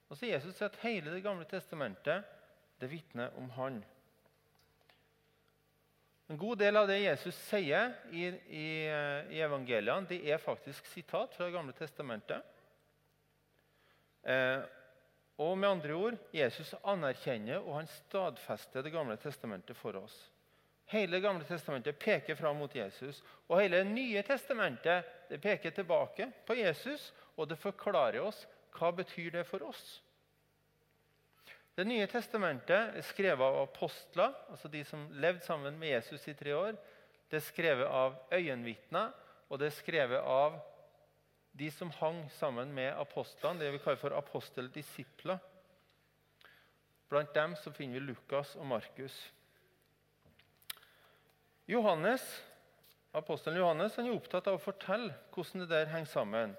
Og 0.10 0.18
så 0.18 0.30
Jesus 0.30 0.56
sier 0.56 0.70
at 0.70 0.82
hele 0.84 1.14
Det 1.14 1.24
gamle 1.26 1.48
testamentet 1.50 2.26
det 2.80 2.90
vitner 2.92 3.34
om 3.40 3.50
han. 3.56 3.80
En 6.28 6.38
god 6.42 6.58
del 6.58 6.78
av 6.78 6.88
det 6.90 7.00
Jesus 7.04 7.38
sier 7.48 7.94
i, 8.12 8.28
i, 8.50 8.68
i 9.38 9.42
evangeliene, 9.46 10.10
det 10.10 10.24
er 10.26 10.42
faktisk 10.42 10.88
sitat 10.90 11.36
fra 11.38 11.46
Det 11.48 11.54
gamle 11.54 11.76
testamentet. 11.78 12.42
Eh, 14.26 14.64
og 15.38 15.58
med 15.60 15.70
andre 15.70 15.94
ord 15.94 16.18
Jesus 16.34 16.72
anerkjenner 16.82 17.60
og 17.60 17.76
han 17.82 17.92
stadfester 17.92 18.86
Det 18.86 18.94
gamle 18.94 19.18
testamentet 19.22 19.78
for 19.78 19.98
oss. 20.00 20.16
Hele 20.90 21.18
Det 21.18 21.26
gamle 21.26 21.46
testamentet 21.46 22.00
peker 22.00 22.38
fram 22.40 22.58
mot 22.58 22.76
Jesus. 22.76 23.22
Og 23.48 23.62
hele 23.62 23.84
Det 23.84 23.92
nye 23.92 24.24
testamentet 24.26 25.06
det 25.30 25.42
peker 25.42 25.74
tilbake 25.74 26.32
på 26.46 26.58
Jesus, 26.58 27.12
og 27.38 27.50
det 27.50 27.58
forklarer 27.62 28.22
oss 28.22 28.46
hva 28.76 28.92
betyr 28.96 29.32
det 29.38 29.46
for 29.48 29.64
oss. 29.68 29.84
Det 31.76 31.84
nye 31.88 32.08
testamentet 32.08 32.96
er 32.96 33.04
skrevet 33.04 33.44
av 33.44 33.66
apostler, 33.66 34.32
altså 34.52 34.72
de 34.72 34.84
som 34.88 35.10
levde 35.20 35.44
sammen 35.44 35.76
med 35.80 35.92
Jesus 35.92 36.28
i 36.32 36.36
tre 36.38 36.54
år. 36.56 36.78
Det 37.28 37.42
er 37.42 37.44
skrevet 37.50 37.90
av 37.90 38.16
øyenvitner, 38.32 39.12
og 39.50 39.60
det 39.60 39.68
er 39.68 39.76
skrevet 39.76 40.24
av 40.24 40.56
de 41.56 41.68
som 41.72 41.92
hang 42.00 42.22
sammen 42.36 42.72
med 42.76 42.94
apostlene, 43.00 43.60
det 43.60 43.74
vi 43.76 43.82
kaller 43.84 44.00
for 44.00 44.16
aposteldisipler. 44.16 45.40
Blant 47.12 47.36
dem 47.36 47.56
så 47.60 47.72
finner 47.76 48.00
vi 48.00 48.08
Lukas 48.08 48.56
og 48.56 48.68
Markus. 48.68 49.16
Johannes, 51.68 52.24
Apostelen 53.16 53.62
Johannes 53.62 53.96
han 53.96 54.10
er 54.10 54.16
opptatt 54.18 54.48
av 54.52 54.58
å 54.58 54.62
fortelle 54.64 55.14
hvordan 55.34 55.64
det 55.64 55.72
der 55.72 55.92
henger 55.92 56.12
sammen. 56.12 56.56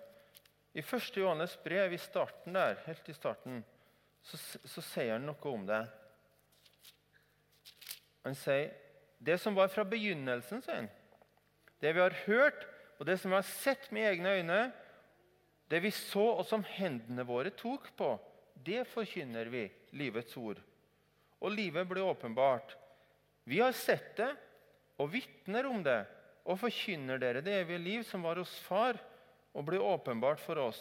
I 0.76 0.82
1. 0.84 1.16
Johannes 1.16 1.56
brev, 1.64 1.94
i 1.96 1.98
starten 1.98 2.52
der, 2.52 2.76
helt 2.84 3.08
i 3.08 3.14
starten, 3.16 3.62
så, 4.20 4.36
så 4.60 4.82
sier 4.84 5.14
han 5.14 5.24
noe 5.24 5.48
om 5.48 5.62
det. 5.64 5.80
Han 8.26 8.36
sier 8.36 8.74
det 9.24 9.38
som 9.40 9.56
var 9.56 9.70
fra 9.72 9.86
begynnelsen, 9.88 10.60
sier 10.60 10.82
han. 10.82 10.90
Det 11.80 11.94
vi 11.96 12.02
har 12.02 12.18
hørt, 12.26 12.66
og 12.98 13.08
det 13.08 13.16
som 13.20 13.32
vi 13.32 13.38
har 13.38 13.48
sett 13.48 13.88
med 13.94 14.10
egne 14.10 14.34
øyne, 14.36 14.60
det 15.72 15.80
vi 15.82 15.94
så 15.94 16.26
og 16.36 16.44
som 16.46 16.64
hendene 16.76 17.24
våre 17.26 17.54
tok 17.56 17.88
på, 17.96 18.12
det 18.66 18.84
forkynner 18.92 19.48
vi, 19.52 19.64
livets 19.96 20.36
ord. 20.36 20.60
Og 21.40 21.56
livet 21.56 21.88
ble 21.88 22.04
åpenbart. 22.04 22.76
Vi 23.48 23.64
har 23.64 23.72
sett 23.76 24.12
det 24.20 24.32
og 25.00 25.08
vitner 25.12 25.68
om 25.68 25.80
det 25.84 26.02
og 26.46 26.60
forkynner 26.60 27.20
dere 27.20 27.42
det 27.44 27.62
evige 27.62 27.82
liv 27.82 28.04
som 28.06 28.24
var 28.28 28.38
hos 28.40 28.52
Far, 28.68 29.00
og 29.56 29.64
blir 29.64 29.80
åpenbart 29.80 30.40
for 30.42 30.60
oss. 30.60 30.80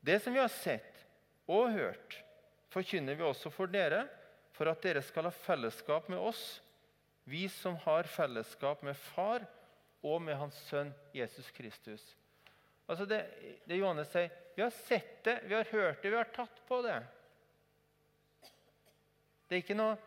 Det 0.00 0.20
som 0.22 0.34
vi 0.34 0.40
har 0.40 0.52
sett 0.52 1.02
og 1.50 1.72
hørt, 1.74 2.20
forkynner 2.70 3.18
vi 3.18 3.26
også 3.26 3.50
for 3.50 3.70
dere, 3.70 4.04
for 4.54 4.70
at 4.70 4.82
dere 4.84 5.02
skal 5.02 5.26
ha 5.26 5.34
fellesskap 5.34 6.06
med 6.12 6.22
oss, 6.22 6.60
vi 7.26 7.48
som 7.50 7.76
har 7.82 8.08
fellesskap 8.10 8.84
med 8.86 8.96
Far 8.96 9.44
og 10.06 10.22
med 10.22 10.38
Hans 10.38 10.56
Sønn 10.68 10.92
Jesus 11.14 11.50
Kristus. 11.54 12.04
Altså 12.90 13.06
det, 13.06 13.20
det 13.66 13.78
Johannes 13.78 14.10
sier, 14.10 14.30
vi 14.56 14.62
har 14.62 14.72
sett 14.74 15.20
det, 15.26 15.36
vi 15.46 15.54
har 15.54 15.68
hørt 15.70 16.02
det, 16.02 16.10
vi 16.10 16.18
har 16.18 16.30
tatt 16.34 16.62
på 16.68 16.80
det. 16.86 16.96
Det 19.46 19.58
er 19.58 19.62
ikke 19.64 19.78
noe, 19.78 19.98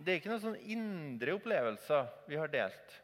det 0.00 0.12
er 0.12 0.20
ikke 0.20 0.32
noen 0.32 0.44
sånn 0.44 0.60
indre 0.72 1.36
opplevelser 1.36 2.08
vi 2.28 2.40
har 2.40 2.52
delt. 2.52 2.94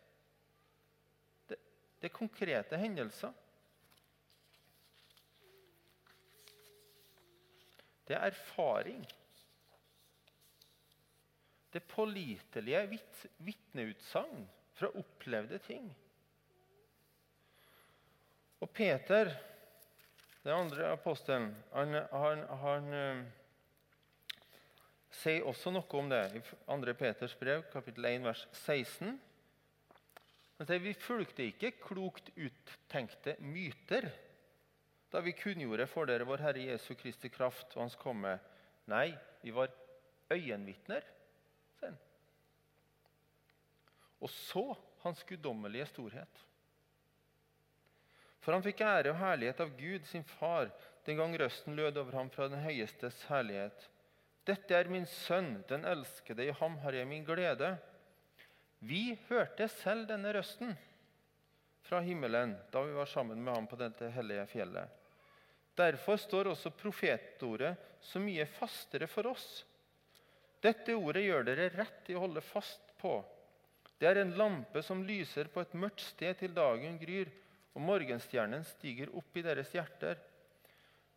Det, 1.49 1.59
det 2.01 2.09
er 2.09 2.17
konkrete 2.17 2.81
hendelser. 2.81 3.33
Det 8.07 8.15
er 8.15 8.31
erfaring. 8.31 9.03
Det 11.73 11.83
pålitelige 11.91 13.01
vitneutsagn 13.39 14.47
fra 14.77 14.93
opplevde 14.95 15.59
ting. 15.59 15.89
Og 18.61 18.71
Peter, 18.71 19.33
den 20.45 20.53
andre 20.53 20.93
apostelen, 20.93 21.51
han, 21.73 21.99
han, 22.13 22.45
han 22.63 22.93
uh, 22.95 23.25
sier 25.13 25.45
også 25.49 25.73
noe 25.75 26.01
om 26.01 26.09
det 26.13 26.23
i 26.39 26.43
2. 26.47 26.95
Peters 26.97 27.35
brev, 27.37 27.67
kapittel 27.73 28.09
1, 28.09 28.25
vers 28.25 28.47
16. 28.65 29.17
Han 30.57 30.69
sier 30.71 30.81
vi 30.81 30.95
fulgte 30.97 31.45
ikke 31.51 31.75
klokt 31.83 32.31
uttenkte 32.33 33.37
myter 33.45 34.09
da 35.13 35.23
vi 35.23 35.35
kunngjorde 35.37 35.87
for 35.91 36.09
dere 36.09 36.27
vår 36.27 36.43
Herre 36.45 36.65
Jesu 36.73 36.95
Kristi 36.99 37.31
kraft 37.33 37.75
og 37.77 37.85
Hans 37.85 37.99
komme. 38.01 38.37
Nei, 38.91 39.11
vi 39.43 39.55
var 39.55 39.71
øyenvitner. 40.33 41.05
Og 44.21 44.31
så 44.33 44.75
Hans 45.05 45.23
guddommelige 45.29 45.87
storhet. 45.87 46.43
For 48.43 48.55
han 48.55 48.63
fikk 48.63 48.81
ære 48.87 49.11
og 49.13 49.21
herlighet 49.21 49.61
av 49.63 49.75
Gud, 49.79 50.07
sin 50.07 50.25
far, 50.37 50.71
den 51.07 51.19
gang 51.19 51.35
røsten 51.39 51.77
lød 51.79 51.99
over 51.99 52.15
ham 52.19 52.31
fra 52.31 52.49
den 52.51 52.63
høyestes 52.63 53.25
herlighet. 53.31 53.89
Dette 54.47 54.75
er 54.75 54.91
min 54.91 55.07
sønn, 55.11 55.65
den 55.67 55.87
elskede, 55.87 56.47
i 56.47 56.55
ham 56.55 56.77
har 56.83 56.95
jeg 56.95 57.09
min 57.11 57.25
glede. 57.27 57.73
Vi 58.79 59.17
hørte 59.29 59.67
selv 59.71 60.07
denne 60.11 60.31
røsten 60.37 60.77
fra 61.87 62.03
himmelen 62.05 62.57
da 62.73 62.83
vi 62.83 62.93
var 62.97 63.07
sammen 63.07 63.43
med 63.45 63.55
ham 63.55 63.67
på 63.71 63.79
dette 63.81 64.11
hellige 64.15 64.47
fjellet. 64.51 64.91
Derfor 65.77 66.17
står 66.17 66.51
også 66.53 66.73
profetordet 66.75 67.77
så 68.01 68.21
mye 68.23 68.47
fastere 68.49 69.09
for 69.11 69.29
oss. 69.31 69.65
Dette 70.65 70.95
ordet 70.97 71.27
gjør 71.27 71.45
dere 71.47 71.69
rett 71.75 72.09
i 72.11 72.17
å 72.17 72.23
holde 72.25 72.43
fast 72.43 72.95
på. 73.01 73.19
Det 73.99 74.09
er 74.09 74.23
en 74.23 74.35
lampe 74.37 74.83
som 74.85 75.05
lyser 75.05 75.51
på 75.53 75.63
et 75.63 75.75
mørkt 75.77 76.03
sted 76.05 76.41
til 76.41 76.55
dagen 76.57 76.97
gryr, 77.01 77.29
og 77.77 77.85
morgenstjernen 77.85 78.65
stiger 78.65 79.13
opp 79.17 79.37
i 79.37 79.45
deres 79.45 79.73
hjerter. 79.73 80.17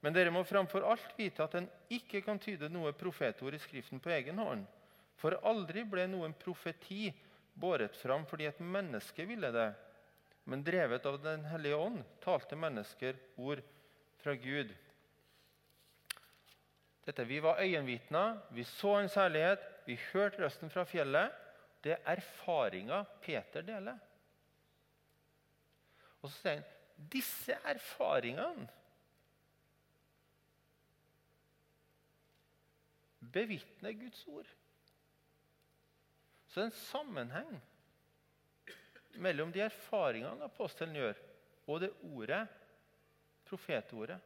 Men 0.03 0.15
dere 0.15 0.31
må 0.31 0.45
framfor 0.47 0.85
alt 0.88 1.15
vite 1.17 1.43
at 1.43 1.55
en 1.59 1.67
ikke 1.91 2.21
kan 2.23 2.39
tyde 2.39 2.69
noe 2.71 2.93
profetord 2.95 3.55
i 3.55 3.61
Skriften 3.63 3.99
på 4.03 4.11
egen 4.15 4.39
hånd. 4.39 4.67
For 5.19 5.35
aldri 5.43 5.83
ble 5.88 6.05
noen 6.07 6.35
profeti 6.39 7.09
båret 7.59 7.95
fram 7.99 8.25
fordi 8.27 8.47
et 8.47 8.59
menneske 8.63 9.25
ville 9.27 9.51
det, 9.55 9.69
men 10.43 10.63
drevet 10.63 11.05
av 11.05 11.19
Den 11.24 11.46
hellige 11.46 11.75
ånd 11.75 12.03
talte 12.24 12.55
mennesker 12.55 13.17
ord 13.38 13.62
fra 14.22 14.36
Gud. 14.36 14.72
Dette, 17.05 17.25
Vi 17.25 17.39
var 17.41 17.62
øyenvitner, 17.62 18.39
vi 18.51 18.63
så 18.63 19.00
en 19.00 19.10
særlighet, 19.10 19.60
vi 19.86 20.00
hørte 20.13 20.43
røsten 20.43 20.69
fra 20.69 20.84
fjellet. 20.84 21.31
Det 21.84 21.91
er 21.91 22.15
erfaringer 22.17 23.03
Peter 23.22 23.62
deler. 23.62 23.98
Og 26.22 26.29
så 26.29 26.36
sier 26.36 26.60
han 26.60 27.08
disse 27.13 27.55
erfaringene 27.72 28.67
bevitner 33.34 33.96
Guds 33.96 34.25
ord. 34.27 34.50
Så 36.48 36.60
det 36.60 36.65
er 36.65 36.72
en 36.72 36.79
sammenheng 36.81 37.60
mellom 39.19 39.51
de 39.53 39.63
erfaringene 39.65 40.47
apostelen 40.47 40.95
gjør, 40.97 41.19
og 41.69 41.83
det 41.83 41.91
ordet, 42.07 42.43
profetordet. 43.49 44.19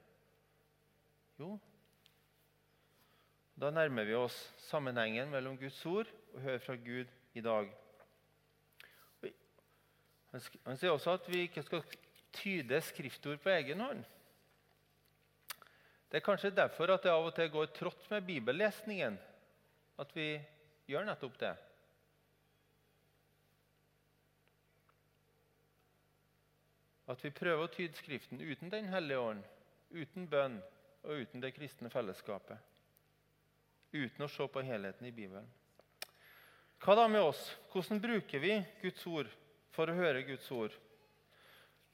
Jo, 1.39 1.55
da 3.59 3.69
nærmer 3.73 4.05
vi 4.07 4.15
oss 4.17 4.35
sammenhengen 4.67 5.29
mellom 5.31 5.57
Guds 5.59 5.79
ord 5.85 6.09
og 6.33 6.41
hører 6.41 6.61
fra 6.63 6.75
Gud 6.75 7.09
i 7.37 7.41
dag. 7.43 7.69
Han 10.33 10.79
sier 10.79 10.93
også 10.93 11.13
at 11.19 11.29
vi 11.29 11.43
ikke 11.45 11.61
skal 11.65 11.83
tyde 12.33 12.79
skriftord 12.81 13.41
på 13.43 13.51
egen 13.53 13.83
hånd. 13.85 14.01
Det 16.09 16.19
er 16.19 16.25
kanskje 16.25 16.53
derfor 16.53 16.93
at 16.93 17.05
det 17.05 17.13
av 17.13 17.27
og 17.27 17.35
til 17.37 17.51
går 17.53 17.69
trått 17.73 18.09
med 18.09 18.25
bibellesningen. 18.25 19.15
At 20.01 20.11
vi 20.17 20.27
gjør 20.89 21.05
nettopp 21.07 21.37
det. 21.41 21.53
At 27.11 27.23
vi 27.25 27.33
prøver 27.35 27.65
å 27.65 27.71
tyde 27.71 27.97
Skriften 27.99 28.39
uten 28.39 28.71
Den 28.71 28.87
hellige 28.93 29.19
ånd, 29.19 29.43
uten 29.91 30.27
bønn 30.29 30.61
og 31.03 31.25
uten 31.25 31.43
det 31.43 31.51
kristne 31.55 31.91
fellesskapet. 31.91 32.57
Uten 33.93 34.25
å 34.25 34.31
se 34.31 34.47
på 34.47 34.63
helheten 34.63 35.07
i 35.07 35.11
Bibelen. 35.13 35.49
Hva 36.83 36.95
da 36.97 37.07
med 37.07 37.23
oss? 37.23 37.41
Hvordan 37.71 38.01
bruker 38.03 38.41
vi 38.43 38.55
Guds 38.81 39.03
ord 39.07 39.29
for 39.75 39.89
å 39.89 39.97
høre 39.97 40.23
Guds 40.27 40.49
ord? 40.51 40.73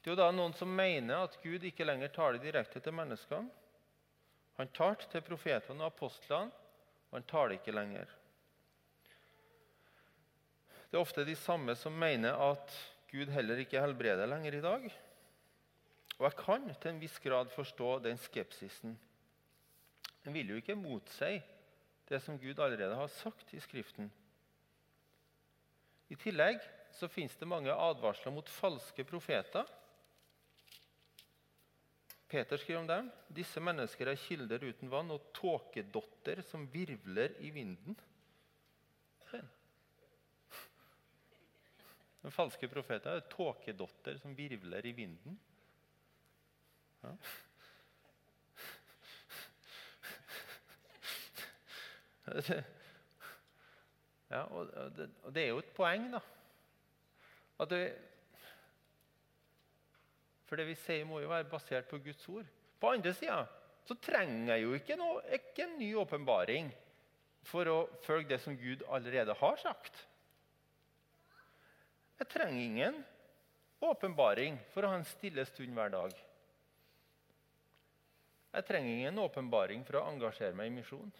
Det 0.00 0.08
er 0.08 0.14
jo 0.14 0.22
da 0.22 0.30
noen 0.32 0.54
som 0.56 0.70
mener 0.72 1.26
at 1.26 1.36
Gud 1.42 1.64
ikke 1.66 1.84
lenger 1.84 2.14
taler 2.14 2.40
direkte 2.40 2.80
til 2.80 2.94
menneskene. 2.96 3.50
Han 4.60 4.72
talte 4.76 5.08
til 5.12 5.24
profetene 5.24 5.82
og 5.82 5.92
apostlene, 5.92 6.50
og 7.10 7.18
han 7.18 7.28
taler 7.28 7.56
ikke 7.56 7.74
lenger. 7.74 8.08
Det 10.90 10.98
er 10.98 11.04
ofte 11.04 11.24
de 11.24 11.36
samme 11.38 11.76
som 11.78 11.94
mener 11.94 12.34
at 12.34 12.74
Gud 13.10 13.30
heller 13.34 13.58
ikke 13.58 13.80
helbreder 13.82 14.28
lenger 14.30 14.56
i 14.56 14.64
dag. 14.64 14.84
Og 16.18 16.26
jeg 16.28 16.36
kan 16.38 16.68
til 16.74 16.92
en 16.92 17.00
viss 17.00 17.18
grad 17.22 17.50
forstå 17.50 17.98
den 18.04 18.18
skepsisen. 18.20 18.94
En 20.26 20.34
vil 20.34 20.52
jo 20.52 20.60
ikke 20.60 20.76
motsi 20.78 21.38
det 22.10 22.20
som 22.22 22.38
Gud 22.38 22.58
allerede 22.58 22.94
har 22.94 23.10
sagt 23.14 23.54
i 23.54 23.60
Skriften. 23.62 24.10
I 26.10 26.18
tillegg 26.18 26.60
så 26.98 27.08
fins 27.08 27.36
det 27.38 27.48
mange 27.48 27.72
advarsler 27.72 28.34
mot 28.34 28.48
falske 28.50 29.04
profeter. 29.06 29.66
Peter 32.30 32.58
skriver 32.58 32.80
om 32.80 32.88
dem. 32.90 33.10
Disse 33.34 33.62
mennesker 33.62 34.10
er 34.10 34.18
kilder 34.18 34.62
uten 34.66 34.90
vann 34.90 35.10
og 35.14 35.30
tåkedotter 35.34 36.42
som 36.46 36.68
virvler 36.70 37.34
i 37.42 37.50
vinden. 37.54 37.96
Den 42.20 42.34
falske 42.34 42.68
profeten 42.68 43.12
er 43.12 43.28
tåkedotter 43.32 44.18
som 44.20 44.36
virvler 44.36 44.86
i 44.86 44.92
vinden. 44.96 45.38
Ja. 47.02 47.14
Ja, 54.30 54.44
og 54.54 54.68
det, 54.94 55.08
og 55.24 55.34
det, 55.34 55.42
er 55.42 55.48
jo 55.48 55.58
et 55.58 55.72
poeng, 55.74 56.04
da. 56.12 56.20
At 57.60 57.72
det, 57.72 57.80
for 60.46 60.60
det 60.60 60.68
vi 60.68 60.76
sier, 60.78 61.08
må 61.08 61.18
jo 61.18 61.32
være 61.32 61.48
basert 61.50 61.88
på 61.90 61.98
Guds 62.04 62.28
ord. 62.30 62.46
På 62.80 62.92
andre 62.94 63.12
sida 63.16 63.42
så 63.88 63.96
trenger 63.98 64.54
jeg 64.54 64.62
jo 64.62 64.76
ikke, 64.76 64.96
noe, 65.00 65.24
ikke 65.34 65.64
en 65.66 65.76
ny 65.80 65.90
åpenbaring 65.98 66.70
for 67.48 67.66
å 67.72 67.78
følge 68.04 68.30
det 68.30 68.40
som 68.44 68.54
Gud 68.60 68.84
allerede 68.86 69.34
har 69.40 69.58
sagt. 69.58 70.04
Jeg 72.20 72.28
trenger 72.28 72.60
ingen 72.60 72.98
åpenbaring 73.80 74.58
for 74.74 74.84
å 74.84 74.90
ha 74.92 74.98
en 75.00 75.08
stille 75.08 75.46
stund 75.48 75.72
hver 75.72 75.92
dag. 75.94 76.12
Jeg 78.50 78.66
trenger 78.68 78.92
ingen 78.92 79.20
åpenbaring 79.22 79.86
for 79.88 80.00
å 80.00 80.06
engasjere 80.10 80.56
meg 80.58 80.68
i 80.68 80.74
misjon. 80.74 81.12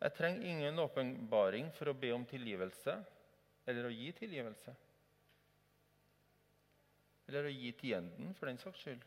Jeg 0.00 0.16
trenger 0.16 0.48
ingen 0.48 0.80
åpenbaring 0.80 1.68
for 1.76 1.90
å 1.90 1.96
be 2.00 2.14
om 2.16 2.24
tilgivelse 2.24 2.96
eller 3.68 3.90
å 3.90 3.92
gi 3.92 4.08
tilgivelse. 4.16 4.72
Eller 7.28 7.46
å 7.46 7.52
gi 7.52 7.74
tienden, 7.76 8.32
for 8.38 8.48
den 8.48 8.58
saks 8.62 8.80
skyld. 8.86 9.02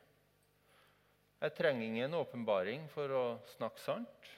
Jeg 1.43 1.55
trenger 1.57 1.89
ingen 1.89 2.13
åpenbaring 2.15 2.85
for 2.93 3.11
å 3.11 3.23
snakke 3.57 3.81
sant, 3.83 4.33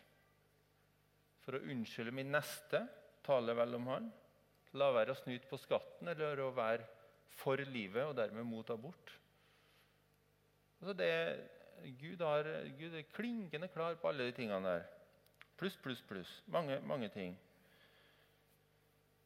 for 1.43 1.57
å 1.57 1.65
unnskylde 1.67 2.15
min 2.15 2.31
neste, 2.33 2.79
tale 3.27 3.53
vel 3.59 3.75
om 3.77 3.91
han, 3.91 4.07
la 4.75 4.91
være 4.93 5.13
å 5.13 5.19
snyte 5.19 5.49
på 5.49 5.59
skatten 5.59 6.11
eller 6.11 6.41
å 6.43 6.51
være 6.55 6.85
for 7.39 7.59
livet 7.71 8.05
og 8.05 8.15
dermed 8.17 8.47
mot 8.47 8.69
abort. 8.73 9.13
Altså 10.81 10.95
det, 10.99 11.11
Gud, 11.99 12.21
har, 12.21 12.47
Gud 12.77 12.95
er 12.95 13.07
klinkende 13.15 13.69
klar 13.71 13.97
på 13.99 14.11
alle 14.11 14.27
de 14.27 14.35
tingene 14.35 14.75
der. 14.77 14.85
Pluss, 15.55 15.77
pluss, 15.79 16.01
pluss. 16.03 16.31
Mange, 16.51 16.79
mange 16.83 17.09
ting. 17.13 17.35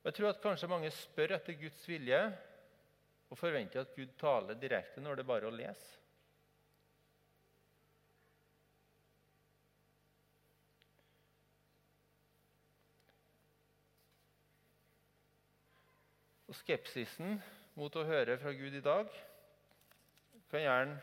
Jeg 0.05 0.15
tror 0.15 0.29
at 0.31 0.41
kanskje 0.43 0.69
mange 0.71 0.91
spør 0.95 1.35
etter 1.35 1.57
Guds 1.59 1.81
vilje 1.89 2.19
og 3.29 3.37
forventer 3.37 3.83
at 3.83 3.95
Gud 3.97 4.13
taler 4.21 4.57
direkte 4.57 5.01
når 5.03 5.19
det 5.19 5.25
er 5.25 5.31
bare 5.33 5.49
å 5.49 5.53
lese. 5.53 5.98
Og 16.49 16.57
Skepsisen 16.57 17.37
mot 17.77 17.93
å 17.93 18.05
høre 18.07 18.39
fra 18.41 18.51
Gud 18.57 18.73
i 18.73 18.81
dag 18.83 19.09
kan 20.49 20.63
gjerne 20.63 20.97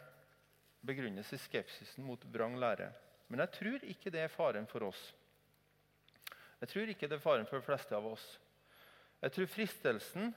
begrunnes 0.87 1.30
i 1.35 1.38
skepsisen 1.38 2.04
mot 2.06 2.22
vrang 2.35 2.56
lære. 2.59 2.88
Men 3.30 3.42
jeg 3.44 3.52
tror 3.54 3.85
ikke 3.87 4.11
det 4.14 4.24
er 4.24 4.32
faren 4.32 4.66
for 4.70 4.87
oss. 4.87 5.00
Jeg 6.61 6.72
tror 6.72 6.90
ikke 6.90 7.09
det 7.11 7.18
er 7.18 7.22
faren 7.22 7.46
for 7.46 7.61
de 7.61 7.66
fleste 7.66 7.94
av 7.94 8.06
oss. 8.11 8.24
Jeg 9.22 9.35
tror 9.37 9.50
fristelsen 9.50 10.35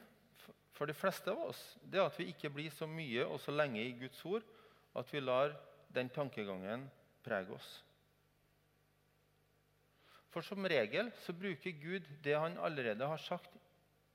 for 0.78 0.90
de 0.90 0.96
fleste 0.96 1.32
av 1.32 1.42
oss 1.50 1.60
det 1.84 2.00
er 2.00 2.08
at 2.08 2.18
vi 2.20 2.30
ikke 2.32 2.52
blir 2.54 2.72
så 2.72 2.88
mye 2.88 3.26
og 3.26 3.42
så 3.44 3.54
lenge 3.54 3.82
i 3.84 3.96
Guds 4.00 4.22
ord 4.30 4.46
at 5.00 5.10
vi 5.14 5.22
lar 5.24 5.56
den 5.94 6.10
tankegangen 6.14 6.86
prege 7.26 7.56
oss. 7.58 7.70
For 10.30 10.46
som 10.46 10.66
regel 10.70 11.10
så 11.26 11.34
bruker 11.34 11.82
Gud 11.82 12.06
det 12.24 12.38
han 12.38 12.58
allerede 12.62 13.10
har 13.10 13.22
sagt 13.26 13.58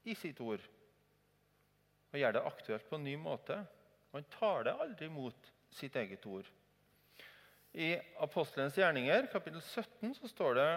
i 0.07 0.15
sitt 0.17 0.41
ord, 0.45 0.63
og 2.15 2.21
gjør 2.21 2.37
det 2.37 2.45
aktuelt 2.47 2.87
på 2.87 2.99
en 2.99 3.09
ny 3.09 3.17
måte. 3.19 3.57
Han 4.15 4.27
tar 4.31 4.69
det 4.69 4.77
aldri 4.79 5.09
mot 5.11 5.49
sitt 5.75 5.97
eget 5.99 6.23
ord. 6.31 6.47
I 7.75 7.97
Apostelens 8.23 8.77
gjerninger, 8.79 9.27
kapittel 9.33 9.59
17, 9.59 10.15
så 10.15 10.31
står 10.31 10.55
det 10.61 10.69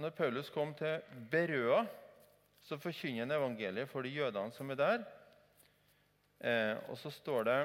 når 0.00 0.14
Paulus 0.16 0.48
kom 0.52 0.72
til 0.76 1.04
Berøa, 1.30 1.82
så 2.64 2.78
forkynner 2.80 3.26
han 3.26 3.36
evangeliet 3.36 3.90
for 3.90 4.04
de 4.04 4.14
jødene 4.16 4.52
som 4.56 4.72
er 4.72 4.80
der. 4.80 5.04
Eh, 6.40 6.74
og 6.88 6.96
så 7.00 7.12
står 7.12 7.44
det 7.48 7.58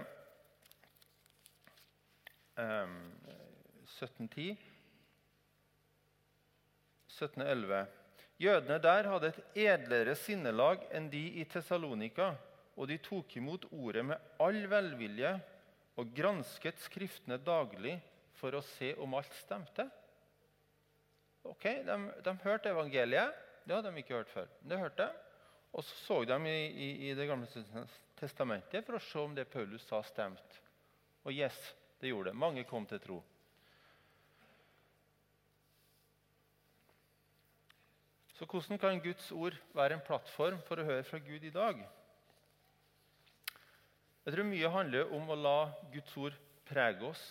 eh, 2.60 2.91
1710 3.88 4.51
1711. 7.08 7.86
Jødene 8.41 8.77
der 8.84 9.10
hadde 9.13 9.32
et 9.32 9.60
edlere 9.67 10.15
sinnelag 10.17 10.88
enn 10.95 11.08
de 11.12 11.23
i 11.39 11.43
Tessalonika, 11.47 12.34
og 12.79 12.88
de 12.89 12.97
tok 13.03 13.36
imot 13.38 13.67
ordet 13.71 14.03
med 14.07 14.38
all 14.41 14.60
velvilje 14.71 15.34
og 15.99 16.13
gransket 16.15 16.79
Skriftene 16.86 17.38
daglig 17.41 17.97
for 18.39 18.55
å 18.55 18.63
se 18.77 18.93
om 19.01 19.17
alt 19.17 19.34
stemte. 19.41 19.86
Ok, 21.47 21.65
De, 21.86 21.97
de 22.23 22.36
hørte 22.43 22.71
evangeliet. 22.71 23.36
Det 23.65 23.75
hadde 23.75 23.91
de 23.91 24.01
ikke 24.01 24.17
hørt 24.17 24.31
før. 24.31 24.47
Det 24.65 24.79
hørte 24.79 25.07
de. 25.10 25.27
Og 25.71 25.86
så 25.88 25.97
så 26.05 26.17
de 26.27 26.38
i, 26.49 26.63
i, 26.67 26.88
i 27.10 27.13
Det 27.15 27.27
gamle 27.29 27.86
testamentet 28.19 28.86
for 28.86 28.97
å 28.97 29.03
se 29.03 29.19
om 29.21 29.36
det 29.36 29.47
Paulus 29.51 29.86
sa, 29.88 30.01
stemte. 30.03 30.60
Og 31.23 31.31
yes, 31.36 31.57
det 32.01 32.12
gjorde 32.12 32.31
det. 32.31 32.39
Mange 32.39 32.65
kom 32.67 32.88
til 32.89 32.99
tro. 33.03 33.21
Så 38.36 38.47
hvordan 38.49 38.79
kan 38.81 38.99
Guds 39.03 39.27
ord 39.31 39.55
være 39.77 39.99
en 39.99 40.05
plattform 40.05 40.57
for 40.65 40.81
å 40.81 40.86
høre 40.88 41.05
fra 41.05 41.19
Gud 41.21 41.43
i 41.45 41.53
dag? 41.53 41.77
Jeg 44.21 44.36
tror 44.36 44.45
mye 44.45 44.69
handler 44.69 45.13
om 45.17 45.31
å 45.34 45.38
la 45.39 45.57
Guds 45.93 46.17
ord 46.21 46.36
prege 46.69 47.07
oss, 47.07 47.21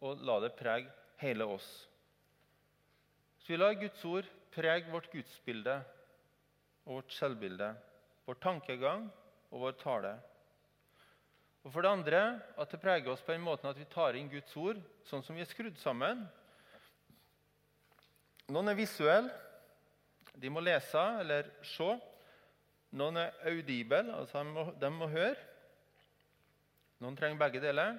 og 0.00 0.22
la 0.24 0.38
det 0.40 0.54
prege 0.56 0.88
hele 1.20 1.44
oss. 1.56 1.66
Så 3.42 3.52
vi 3.52 3.58
lar 3.58 3.76
Guds 3.76 4.00
ord 4.08 4.28
prege 4.54 4.88
vårt 4.88 5.10
gudsbilde 5.12 5.74
og 6.86 6.94
vårt 6.98 7.12
selvbilde, 7.12 7.68
vår 8.24 8.38
tankegang 8.40 9.04
og 9.50 9.66
vår 9.66 9.76
tale. 9.82 10.14
Og 11.66 11.72
for 11.74 11.84
det 11.84 11.90
andre 11.92 12.22
at 12.56 12.72
det 12.72 12.80
preger 12.80 13.12
oss 13.12 13.24
på 13.26 13.34
en 13.34 13.44
måte 13.44 13.68
at 13.68 13.78
vi 13.78 13.84
tar 13.92 14.16
inn 14.16 14.30
Guds 14.32 14.54
ord 14.56 14.80
sånn 15.08 15.24
som 15.26 15.36
vi 15.36 15.44
er 15.44 15.50
skrudd 15.50 15.76
sammen. 15.82 16.22
Noen 18.48 18.70
er 18.72 18.78
visuelle. 18.78 19.34
De 20.36 20.48
må 20.52 20.62
lese 20.62 21.02
eller 21.20 21.48
se. 21.66 21.90
Noen 22.96 23.18
er 23.20 23.36
audible, 23.50 24.00
altså 24.14 24.40
de 24.40 24.52
må, 24.54 24.66
de 24.78 24.90
må 24.94 25.10
høre. 25.12 25.36
Noen 27.02 27.16
trenger 27.16 27.40
begge 27.40 27.60
deler. 27.60 27.98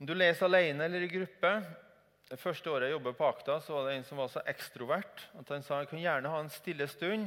Om 0.00 0.08
du 0.08 0.12
leser 0.16 0.48
alene 0.48 0.84
eller 0.84 1.06
i 1.06 1.12
gruppe 1.12 1.52
Det 2.28 2.40
første 2.40 2.70
året 2.72 2.88
jeg 2.88 2.96
jobbet 2.96 3.16
på 3.18 3.26
Akta, 3.28 3.58
så 3.60 3.74
var 3.76 3.86
det 3.86 3.96
en 3.96 4.04
som 4.08 4.20
var 4.20 4.28
så 4.32 4.42
ekstrovert 4.48 5.24
at 5.36 5.50
han 5.52 5.64
sa 5.64 5.80
jeg 5.82 5.90
kunne 5.90 6.04
gjerne 6.04 6.30
ha 6.32 6.38
en 6.40 6.52
stille 6.52 6.86
stund, 6.88 7.26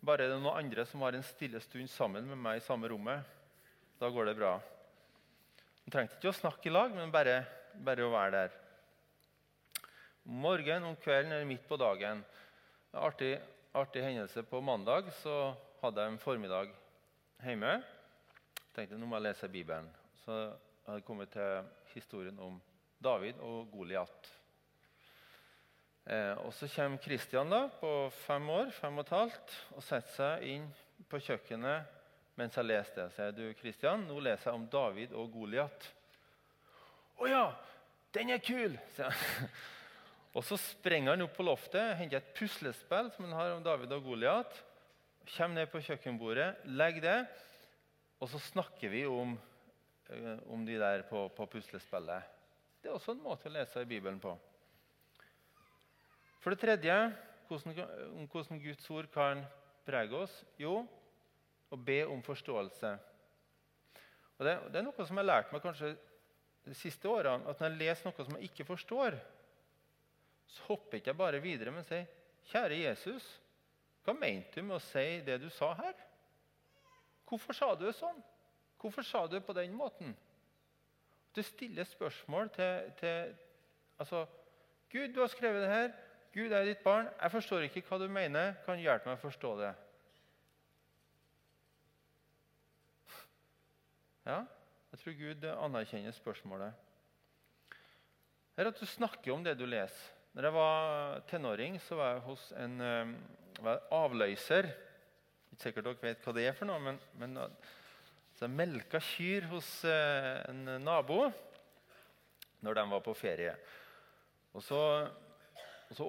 bare 0.00 0.24
er 0.24 0.32
det 0.32 0.38
noen 0.40 0.62
andre 0.62 0.86
som 0.88 1.02
har 1.04 1.16
en 1.16 1.26
stille 1.26 1.60
stund 1.60 1.90
sammen 1.92 2.24
med 2.30 2.40
meg 2.40 2.60
i 2.60 2.64
samme 2.64 2.88
rommet. 2.88 3.20
Da 4.00 4.08
går 4.12 4.30
det 4.30 4.36
bra. 4.38 4.54
Han 5.84 5.92
trengte 5.92 6.16
ikke 6.16 6.32
å 6.32 6.38
snakke 6.38 6.70
i 6.70 6.72
lag, 6.72 6.94
men 6.96 7.12
bare, 7.12 7.42
bare 7.84 8.06
å 8.06 8.14
være 8.14 8.32
der. 8.38 8.56
Om 10.24 10.40
morgenen, 10.46 10.88
om 10.88 10.96
kvelden 11.04 11.36
eller 11.36 11.48
midt 11.48 11.68
på 11.68 11.78
dagen. 11.80 12.24
En 12.94 13.02
artig, 13.04 13.34
artig 13.76 14.02
hendelse 14.02 14.46
på 14.48 14.62
mandag 14.64 15.12
så 15.20 15.52
hadde 15.82 16.00
jeg 16.00 16.14
en 16.14 16.22
formiddag 16.22 16.72
hjemme. 17.44 17.76
Jeg 18.76 18.90
tenkte 18.90 18.96
nå 19.00 19.06
må 19.08 19.16
jeg 19.16 19.24
lese 19.24 19.48
Bibelen. 19.48 19.86
Så 20.20 20.34
jeg 20.36 20.84
hadde 20.84 21.04
kommet 21.06 21.30
til 21.32 21.68
historien 21.94 22.36
om 22.44 22.58
David 23.00 23.38
og 23.40 23.70
Goliat. 23.72 24.26
Eh, 26.04 26.34
og 26.42 26.52
Så 26.52 26.68
kommer 26.74 27.00
Kristian 27.00 27.48
da, 27.48 27.70
på 27.80 27.92
fem 28.26 28.50
år, 28.52 28.68
fem 28.76 28.98
og 29.00 29.06
et 29.06 29.12
halvt, 29.16 29.54
og 29.78 29.86
setter 29.86 30.12
seg 30.12 30.44
inn 30.50 30.66
på 31.08 31.22
kjøkkenet 31.24 32.36
mens 32.36 32.58
jeg 32.60 32.68
leser 32.68 32.98
det. 32.98 33.06
sier 33.14 33.32
du, 33.32 33.46
Kristian, 33.56 34.04
nå 34.10 34.18
leser 34.20 34.50
jeg 34.50 34.60
om 34.60 34.68
David 34.76 35.16
og 35.16 35.32
Goliat. 35.38 35.88
Å 37.16 37.32
ja! 37.32 37.42
Den 38.12 38.34
er 38.36 38.44
kul! 38.44 38.76
sier 38.92 39.08
han. 39.08 39.50
Og 40.36 40.44
Så 40.44 40.60
sprenger 40.60 41.14
han 41.14 41.24
opp 41.24 41.32
på 41.32 41.48
loftet, 41.48 41.96
henter 41.96 42.20
et 42.20 42.32
puslespill 42.36 43.08
som 43.16 43.24
han 43.24 43.38
har 43.40 43.56
om 43.56 43.64
David 43.64 43.96
og 43.96 44.04
Goliat. 44.04 44.62
Kommer 45.32 45.62
ned 45.62 45.72
på 45.72 45.80
kjøkkenbordet, 45.80 46.52
legger 46.76 47.08
det, 47.08 47.18
og 48.20 48.30
så 48.32 48.40
snakker 48.40 48.92
vi 48.92 49.04
om, 49.06 49.36
eh, 50.10 50.38
om 50.52 50.64
de 50.66 50.78
der 50.80 51.04
på, 51.08 51.28
på 51.28 51.46
puslespillet. 51.52 52.34
Det 52.80 52.90
er 52.90 52.96
også 52.96 53.16
en 53.16 53.24
måte 53.24 53.50
å 53.50 53.52
lese 53.52 53.82
i 53.82 53.88
Bibelen 53.88 54.20
på. 54.22 54.32
For 56.40 56.54
det 56.54 56.62
tredje 56.62 56.96
hvordan, 57.48 58.26
hvordan 58.30 58.60
Guds 58.62 58.90
ord 58.90 59.08
kan 59.12 59.44
prege 59.86 60.18
oss. 60.18 60.34
Jo, 60.58 60.80
å 61.70 61.78
be 61.78 62.00
om 62.06 62.22
forståelse. 62.24 62.92
Og 64.36 64.44
det, 64.44 64.52
det, 64.70 64.80
er 64.80 64.86
noe 64.86 65.06
som 65.06 65.16
jeg 65.16 65.22
har 65.22 65.30
lært 65.30 65.54
meg 65.54 65.64
kanskje 65.64 65.94
de 66.66 66.76
siste 66.76 67.08
årene. 67.10 67.46
At 67.48 67.60
når 67.60 67.70
jeg 67.70 67.80
leser 67.80 68.08
noe 68.08 68.26
som 68.26 68.38
jeg 68.38 68.50
ikke 68.50 68.68
forstår, 68.68 69.18
så 70.46 70.68
hopper 70.70 71.00
ikke 71.00 71.12
jeg 71.12 71.18
bare 71.18 71.42
videre, 71.42 71.74
men 71.74 71.86
sier 71.86 72.06
Kjære 72.46 72.76
Jesus, 72.78 73.24
hva 74.06 74.12
mente 74.14 74.60
du 74.60 74.68
med 74.68 74.76
å 74.76 74.84
si 74.84 75.16
det 75.26 75.40
du 75.42 75.48
sa 75.50 75.72
her? 75.80 75.96
Hvorfor 77.26 77.56
sa 77.56 77.72
du 77.74 77.86
det 77.86 77.96
sånn? 77.98 78.18
Hvorfor 78.80 79.06
sa 79.06 79.24
du 79.26 79.36
det 79.36 79.44
på 79.46 79.56
den 79.56 79.74
måten? 79.74 80.14
Du 81.34 81.42
stiller 81.44 81.84
spørsmål 81.84 82.50
til, 82.54 82.92
til 83.00 83.34
Altså, 83.96 84.26
Gud, 84.92 85.14
du 85.14 85.20
har 85.20 85.30
skrevet 85.32 85.62
det 85.62 85.70
her. 85.72 85.92
Gud 86.34 86.52
er 86.52 86.66
ditt 86.68 86.82
barn. 86.84 87.08
Jeg 87.22 87.32
forstår 87.32 87.64
ikke 87.64 87.80
hva 87.88 87.98
du 87.98 88.10
mener. 88.12 88.58
Kan 88.66 88.76
du 88.76 88.84
hjelpe 88.84 89.08
meg 89.08 89.16
å 89.16 89.22
forstå 89.22 89.52
det? 89.62 89.70
Ja, 94.26 94.42
jeg 94.90 95.00
tror 95.00 95.16
Gud 95.16 95.46
anerkjenner 95.54 96.12
spørsmålet. 96.12 96.76
Det 98.56 98.64
er 98.64 98.68
at 98.68 98.80
du 98.80 98.88
snakker 98.88 99.32
om 99.32 99.44
det 99.44 99.54
du 99.56 99.64
leser. 99.68 100.12
Når 100.36 100.48
jeg 100.48 100.52
var 100.52 101.20
tenåring, 101.30 101.78
så 101.80 101.96
var 101.96 102.10
jeg 102.12 102.24
hos 102.26 102.42
en 102.60 102.80
eh, 102.84 103.12
var 103.64 103.86
avløser. 103.94 104.68
Ikke 105.56 105.70
sikkert 105.70 105.86
dere 105.88 106.04
vet 106.04 106.26
hva 106.26 106.32
det 106.36 106.42
er 106.44 106.56
for 106.56 106.68
noe, 106.68 106.80
men, 106.84 106.98
men 107.16 107.36
så 108.36 108.44
jeg 108.44 108.52
melka 108.52 109.00
kyr 109.00 109.46
hos 109.48 109.68
eh, 109.88 110.42
en 110.50 110.74
nabo 110.84 111.30
når 112.60 112.76
de 112.76 112.84
var 112.90 113.00
på 113.06 113.14
ferie. 113.16 113.54
Og 114.52 114.60
så 114.64 114.80
og 115.86 115.94
så 115.94 116.06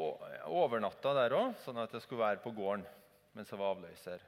overnatta 0.49 1.11
der 1.13 1.35
òg, 1.37 1.51
sånn 1.61 1.77
at 1.77 1.91
jeg 1.93 2.01
skulle 2.03 2.23
være 2.23 2.41
på 2.41 2.53
gården 2.57 2.85
mens 3.37 3.51
jeg 3.53 3.59
var 3.59 3.75
avløser. 3.75 4.23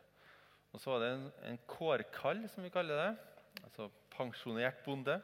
Og 0.70 0.78
så 0.78 0.92
var 0.94 1.02
det 1.02 1.08
en, 1.16 1.24
en 1.50 1.58
kårkall, 1.68 2.44
som 2.54 2.62
vi 2.62 2.70
kaller 2.70 3.00
det. 3.02 3.64
Altså 3.64 3.88
pensjonert 4.14 4.84
bonde. 4.86 5.16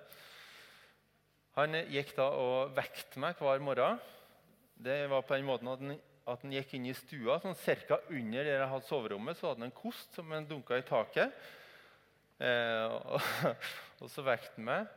Han 1.55 1.77
gikk 1.93 2.15
da 2.17 2.25
og 2.33 2.73
vekte 2.75 3.21
meg 3.21 3.37
hver 3.37 3.61
morgen. 3.63 4.01
Det 4.75 5.03
var 5.11 5.21
på 5.23 5.37
den 5.37 5.45
måten 5.47 5.69
at 5.71 5.83
han, 5.85 5.99
at 6.25 6.41
han 6.41 6.53
gikk 6.55 6.73
inn 6.73 6.87
i 6.89 6.95
stua, 6.97 7.37
sånn 7.41 7.57
cirka 7.59 7.99
under 8.09 8.41
der 8.41 8.59
jeg 8.59 8.69
hadde 8.71 8.87
soverommet. 8.87 9.37
Så 9.37 9.49
hadde 9.49 9.61
han 9.61 9.69
en 9.69 9.77
kost 9.77 10.15
som 10.17 10.31
han 10.33 10.47
dunka 10.49 10.79
i 10.79 10.85
taket. 10.85 11.33
Eh, 12.41 12.85
og, 12.89 13.19
og, 14.01 14.07
så 14.11 14.25
vekte 14.25 14.57
han 14.57 14.69
meg. 14.71 14.93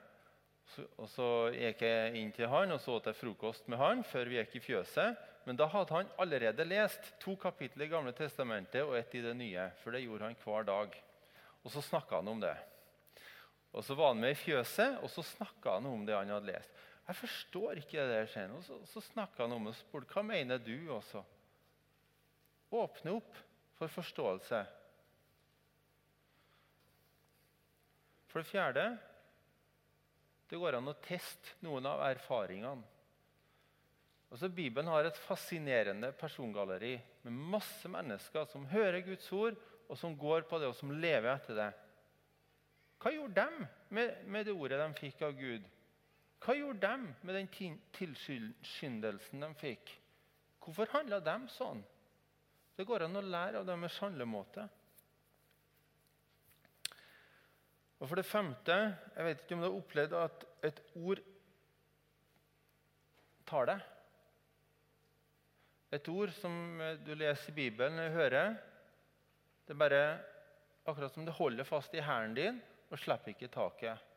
Og 1.01 1.09
så 1.11 1.27
gikk 1.55 1.85
jeg 1.85 2.15
inn 2.21 2.33
til 2.37 2.51
han 2.53 2.75
og 2.75 2.81
så 2.85 2.99
til 3.03 3.17
frokost 3.17 3.71
med 3.73 3.81
han 3.81 4.03
før 4.05 4.29
vi 4.31 4.41
gikk 4.41 4.59
i 4.59 4.65
fjøset. 4.71 5.21
Men 5.49 5.57
da 5.57 5.69
hadde 5.73 5.95
han 5.97 6.11
allerede 6.21 6.67
lest 6.69 7.13
to 7.23 7.33
kapitler 7.41 7.87
i 7.87 7.93
Gamle 7.93 8.13
testamentet 8.17 8.85
og 8.85 8.99
ett 8.99 9.15
i 9.17 9.23
det 9.25 9.37
nye. 9.37 9.71
For 9.83 9.97
det 9.97 10.05
gjorde 10.05 10.29
han 10.29 10.41
hver 10.43 10.67
dag. 10.69 10.99
Og 11.65 11.73
så 11.73 11.85
snakka 11.85 12.21
han 12.21 12.29
om 12.33 12.43
det. 12.43 12.57
Og 13.77 13.85
Så 13.85 13.95
var 13.95 14.15
han 14.15 14.21
med 14.21 14.33
i 14.33 14.41
fjøset, 14.41 14.99
og 15.05 15.11
så 15.13 15.23
snakka 15.23 15.77
han 15.77 15.87
om 15.87 16.05
det 16.07 16.17
han 16.17 16.31
hadde 16.33 16.53
lest. 16.53 16.85
Jeg 17.09 17.17
forstår 17.17 17.81
ikke 17.81 18.05
det 18.05 18.29
der, 18.35 18.51
Og 18.53 18.65
så, 18.65 18.79
så 18.85 19.01
snakka 19.01 19.47
han 19.47 19.53
om 19.57 19.65
det 19.65 19.73
og 19.73 19.81
spurte 19.81 20.13
hva 20.13 20.23
mener 20.23 20.61
du 20.61 20.91
også. 20.93 21.23
Åpne 22.71 23.15
opp 23.17 23.39
for 23.79 23.89
forståelse. 23.89 24.61
For 28.29 28.43
det 28.43 28.51
fjerde 28.51 28.85
det 30.49 30.57
går 30.61 30.79
an 30.79 30.89
å 30.89 30.97
teste 31.05 31.57
noen 31.65 31.85
av 31.89 32.01
erfaringene. 32.07 32.85
Altså, 34.29 34.49
Bibelen 34.53 34.89
har 34.93 35.09
et 35.09 35.21
fascinerende 35.25 36.11
persongalleri 36.17 36.95
med 37.25 37.37
masse 37.53 37.89
mennesker 37.89 38.45
som 38.49 38.67
hører 38.69 39.01
Guds 39.05 39.29
ord, 39.33 39.57
og 39.89 39.97
som 39.97 40.17
går 40.21 40.45
på 40.49 40.59
det, 40.61 40.69
og 40.69 40.77
som 40.77 40.93
lever 40.93 41.31
etter 41.33 41.57
det. 41.57 41.69
Hva 43.01 43.13
gjorde 43.15 43.45
de 43.45 43.69
med, 43.97 44.25
med 44.29 44.45
det 44.45 44.53
ordet 44.53 44.81
de 44.83 45.01
fikk 45.01 45.23
av 45.25 45.37
Gud? 45.39 45.65
Hva 46.45 46.55
gjorde 46.55 46.87
de 46.87 47.15
med 47.27 47.35
den 47.35 47.49
tilskyndelsen 47.97 49.43
de 49.43 49.53
fikk? 49.59 49.91
Hvorfor 50.63 50.91
handla 50.93 51.19
de 51.25 51.37
sånn? 51.51 51.81
Det 52.79 52.87
går 52.87 53.07
an 53.07 53.19
å 53.19 53.25
lære 53.25 53.61
av 53.61 53.67
deres 53.67 53.97
handlemåte. 54.03 54.69
Og 57.99 58.07
for 58.07 58.21
det 58.21 58.29
femte 58.29 58.77
Jeg 59.17 59.27
vet 59.27 59.41
ikke 59.43 59.57
om 59.57 59.65
du 59.65 59.67
har 59.67 59.79
opplevd 59.81 60.17
at 60.21 60.45
et 60.69 60.83
ord 61.01 61.23
tar 63.49 63.71
deg. 63.73 63.87
Et 65.99 66.11
ord 66.13 66.35
som 66.37 66.55
du 67.03 67.15
leser 67.17 67.51
i 67.51 67.57
Bibelen 67.57 67.99
og 68.03 68.15
hører. 68.15 68.59
Det 69.65 69.75
er 69.75 69.81
bare 69.81 70.03
akkurat 70.89 71.15
som 71.17 71.25
det 71.27 71.37
holder 71.37 71.67
fast 71.69 71.97
i 71.97 72.05
hælen 72.05 72.37
din 72.37 72.61
og 72.89 73.01
slipper 73.01 73.33
ikke 73.33 73.51
taket. 73.53 74.08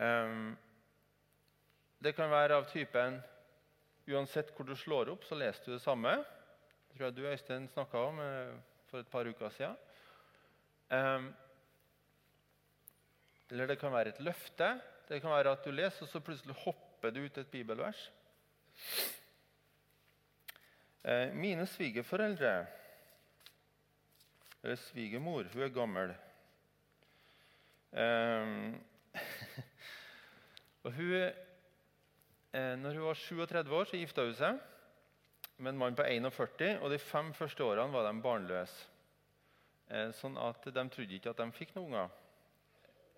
Um, 0.00 0.56
det 2.00 2.14
kan 2.16 2.30
være 2.32 2.56
av 2.56 2.64
typen 2.70 3.18
Uansett 4.08 4.48
hvor 4.56 4.64
du 4.64 4.72
slår 4.74 5.10
opp, 5.12 5.26
så 5.28 5.36
leser 5.38 5.66
du 5.66 5.74
det 5.74 5.82
samme. 5.84 6.14
Det 6.88 6.96
tror 6.96 7.06
jeg 7.06 7.16
du 7.18 7.26
Øystein, 7.28 7.68
snakka 7.70 8.00
om 8.08 8.18
eh, 8.24 8.54
for 8.88 9.04
et 9.04 9.10
par 9.12 9.28
uker 9.28 9.52
siden. 9.54 9.76
Um, 10.90 11.28
eller 13.50 13.70
det 13.70 13.78
kan 13.78 13.92
være 13.92 14.08
et 14.08 14.20
løfte. 14.24 14.72
Det 15.08 15.20
kan 15.22 15.30
være 15.30 15.52
at 15.52 15.64
du 15.64 15.70
leser, 15.70 16.02
og 16.02 16.10
så 16.10 16.20
plutselig 16.24 16.56
hopper 16.64 17.14
du 17.14 17.20
ut 17.22 17.38
et 17.38 17.52
bibelvers. 17.52 18.02
Eh, 21.04 21.30
mine 21.34 21.66
svigerforeldre 21.66 22.66
Eller 24.62 24.76
svigermor, 24.76 25.46
hun 25.52 25.62
er 25.62 25.68
gammel. 25.68 26.14
Og 30.82 30.92
hun, 30.92 31.12
eh, 32.52 32.76
når 32.78 32.96
hun 32.96 33.06
var 33.10 33.14
37 33.14 33.74
år, 33.74 33.84
så 33.84 33.96
gifta 34.00 34.24
hun 34.24 34.34
seg 34.34 34.60
med 35.60 35.74
en 35.74 35.78
mann 35.78 35.96
på 35.96 36.06
41, 36.06 36.78
og 36.80 36.90
de 36.90 36.98
fem 36.98 37.34
første 37.36 37.64
årene 37.64 37.92
var 37.92 38.06
de 38.08 38.22
barnløse. 38.24 38.86
Eh, 39.90 40.12
sånn 40.14 40.38
at 40.38 40.64
de 40.64 40.84
trodde 40.88 41.16
ikke 41.16 41.32
at 41.34 41.42
de 41.42 41.50
fikk 41.52 41.74
noen 41.74 41.90
unger, 41.90 42.16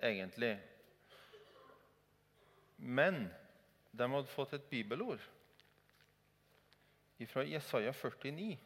egentlig. 0.03 0.57
Men 2.79 3.27
de 3.93 4.09
hadde 4.09 4.33
fått 4.33 4.57
et 4.57 4.69
bibelord 4.71 5.23
fra 7.31 7.45
Jesaja 7.47 7.93
49. 7.95 8.57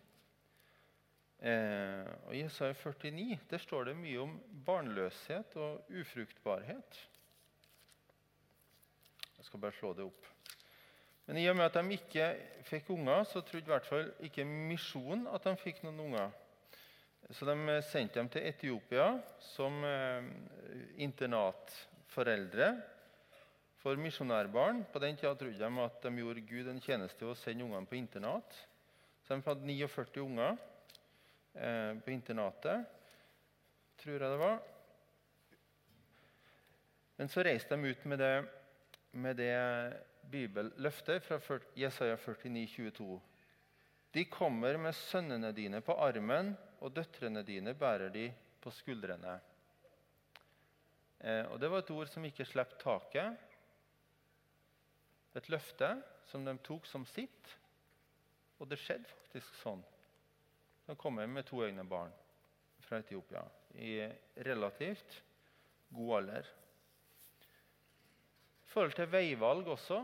Eh, 1.36 2.06
og 2.24 2.32
I 2.32 2.40
Jesaja 2.40 2.72
49 2.72 3.42
der 3.50 3.60
står 3.60 3.90
det 3.90 3.96
mye 3.98 4.22
om 4.22 4.38
barnløshet 4.64 5.58
og 5.60 5.90
ufruktbarhet. 5.92 7.02
Jeg 9.46 9.52
skal 9.52 9.60
bare 9.62 9.78
slå 9.78 9.92
det 9.94 10.02
opp. 10.02 10.24
Men 11.28 11.38
i 11.38 11.44
og 11.46 11.54
med 11.54 11.68
at 11.68 11.76
de 11.78 11.94
ikke 11.94 12.24
fikk 12.66 12.88
unger, 12.96 13.20
så 13.30 13.44
trodde 13.46 13.70
i 13.70 13.70
hvert 13.70 13.86
fall 13.86 14.08
ikke 14.26 14.42
misjonen 14.42 15.28
at 15.30 15.46
de 15.46 15.52
fikk 15.60 15.84
noen 15.84 16.00
unger. 16.02 16.32
Så 17.30 17.46
de 17.46 17.76
sendte 17.86 18.18
dem 18.18 18.32
til 18.34 18.42
Etiopia 18.42 19.06
som 19.52 19.78
eh, 19.86 20.26
internatforeldre 21.06 22.72
for 23.84 24.02
misjonærbarn. 24.02 24.82
På 24.90 24.98
den 25.06 25.14
tida 25.14 25.30
trodde 25.38 25.62
de 25.62 25.86
at 25.86 26.02
de 26.02 26.14
gjorde 26.24 26.46
Gud 26.50 26.74
en 26.74 26.82
tjeneste 26.82 27.22
ved 27.22 27.36
å 27.36 27.38
sende 27.38 27.70
ungene 27.70 27.86
på 27.86 28.00
internat. 28.02 28.58
Så 29.22 29.38
de 29.38 29.46
hadde 29.46 29.62
49 29.62 30.26
unger 30.26 30.58
eh, 31.54 31.94
på 32.02 32.18
internatet, 32.18 32.82
tror 34.02 34.18
jeg 34.18 34.26
det 34.26 34.42
var. 34.42 34.58
Men 37.16 37.30
så 37.30 37.46
reiste 37.46 37.78
de 37.78 37.94
ut 37.94 38.10
med 38.10 38.26
det, 38.26 38.34
med 39.16 39.38
det 39.40 39.56
bibelløftet 40.30 41.24
fra 41.24 41.58
Jesaja 41.76 42.16
49, 42.16 42.66
22. 42.76 43.20
De 44.12 44.24
kommer 44.24 44.76
med 44.80 44.94
sønnene 44.96 45.52
dine 45.56 45.80
på 45.84 45.96
armen, 46.00 46.54
og 46.80 46.92
døtrene 46.96 47.42
dine 47.46 47.74
bærer 47.74 48.12
de 48.12 48.28
på 48.60 48.70
skuldrene. 48.70 49.38
Eh, 51.20 51.44
og 51.50 51.60
Det 51.60 51.70
var 51.70 51.78
et 51.82 51.90
ord 51.90 52.10
som 52.12 52.24
ikke 52.24 52.44
slapp 52.44 52.76
taket. 52.80 53.36
Et 55.36 55.48
løfte 55.52 55.90
som 56.30 56.44
de 56.44 56.56
tok 56.64 56.86
som 56.86 57.04
sitt. 57.08 57.56
Og 58.58 58.68
det 58.68 58.78
skjedde 58.80 59.08
faktisk 59.08 59.56
sånn. 59.60 59.82
De 60.86 60.96
kom 60.96 61.18
med 61.18 61.44
to 61.48 61.60
egne 61.64 61.84
barn 61.84 62.12
fra 62.86 63.00
Etiopia 63.02 63.42
i 63.74 63.98
relativt 64.46 65.22
god 65.92 66.16
alder 66.20 66.48
forhold 68.76 68.92
til 68.92 69.08
veivalg 69.08 69.68
også. 69.72 70.02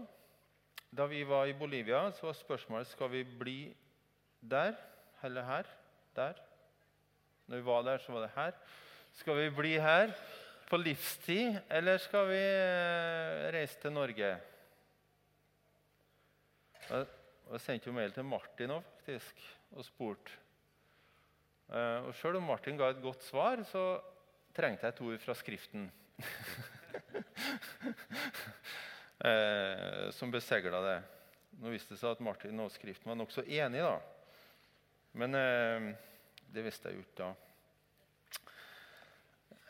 Da 0.96 1.04
vi 1.04 1.26
var 1.28 1.44
i 1.44 1.52
Bolivia, 1.52 2.06
så 2.16 2.30
var 2.30 2.36
spørsmålet 2.38 2.88
skal 2.88 3.10
vi 3.12 3.20
bli 3.24 3.58
der 4.40 4.72
eller 5.22 5.44
her. 5.44 5.68
Der. 6.16 6.40
Når 7.46 7.56
vi 7.56 7.64
var 7.66 7.82
der, 7.82 7.98
så 7.98 8.12
var 8.12 8.20
det 8.24 8.30
her. 8.34 8.52
Skal 9.12 9.36
vi 9.36 9.50
bli 9.50 9.74
her 9.76 10.12
på 10.70 10.80
livstid, 10.80 11.58
eller 11.70 12.00
skal 12.00 12.28
vi 12.28 12.40
eh, 12.40 13.52
reise 13.52 13.80
til 13.80 13.92
Norge? 13.92 14.36
Jeg 16.88 17.60
sendte 17.60 17.90
jo 17.90 17.92
mail 17.92 18.12
til 18.12 18.24
Martin 18.24 18.72
òg, 18.72 18.92
faktisk, 19.04 19.48
og 19.76 19.84
spurte. 19.84 20.38
Eh, 21.68 22.06
og 22.08 22.14
Sjøl 22.16 22.40
om 22.40 22.48
Martin 22.48 22.80
ga 22.80 22.88
et 22.88 23.04
godt 23.04 23.24
svar, 23.28 23.60
så 23.68 24.00
trengte 24.56 24.88
jeg 24.88 24.96
et 24.96 25.04
ord 25.04 25.26
fra 25.26 25.36
Skriften. 25.36 25.90
eh, 29.28 30.10
som 30.16 30.32
besegla 30.32 30.80
det. 30.86 30.98
Nå 31.62 31.72
viste 31.72 31.94
det 31.94 32.00
seg 32.00 32.16
at 32.16 32.24
Martin 32.24 32.60
og 32.64 32.72
Skriften 32.74 33.12
var 33.12 33.18
nokså 33.20 33.44
enig, 33.44 33.82
da. 33.84 33.96
Men 35.20 35.36
eh, 35.36 35.88
det 36.52 36.64
visste 36.66 36.90
jeg 36.90 36.98
jo 36.98 37.04
ikke 37.06 37.20
da. 37.22 37.32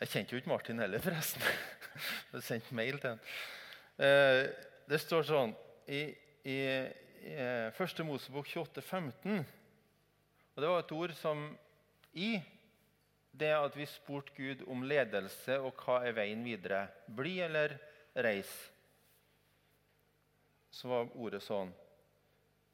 Jeg 0.03 0.11
kjente 0.11 0.35
jo 0.35 0.41
ikke 0.41 0.51
Martin 0.51 0.83
heller, 0.83 1.03
forresten. 1.03 1.43
Jeg 2.33 2.43
sendte 2.43 2.75
mail 2.75 2.97
til 2.99 3.13
han. 3.13 3.21
Eh, 4.03 4.45
det 4.89 4.99
står 5.03 5.27
sånn 5.29 5.53
i, 5.87 6.01
i, 6.49 6.57
i 6.57 7.35
eh, 7.37 7.69
Første 7.77 8.03
Mosebok 8.07 8.49
28, 8.49 8.83
15, 8.83 9.45
og 10.55 10.65
Det 10.65 10.71
var 10.73 10.83
et 10.83 10.95
ord 10.97 11.15
som 11.17 11.45
i 12.19 12.33
det 13.33 13.53
at 13.57 13.77
vi 13.77 13.87
spurte 13.89 14.35
Gud 14.37 14.65
om 14.69 14.85
ledelse 14.85 15.57
og 15.65 15.79
hva 15.81 16.03
er 16.05 16.17
veien 16.17 16.45
videre. 16.45 16.85
Bli 17.09 17.39
eller 17.41 17.79
reis. 18.15 18.51
Så 20.73 20.91
var 20.91 21.11
ordet 21.17 21.43
sånn. 21.45 21.73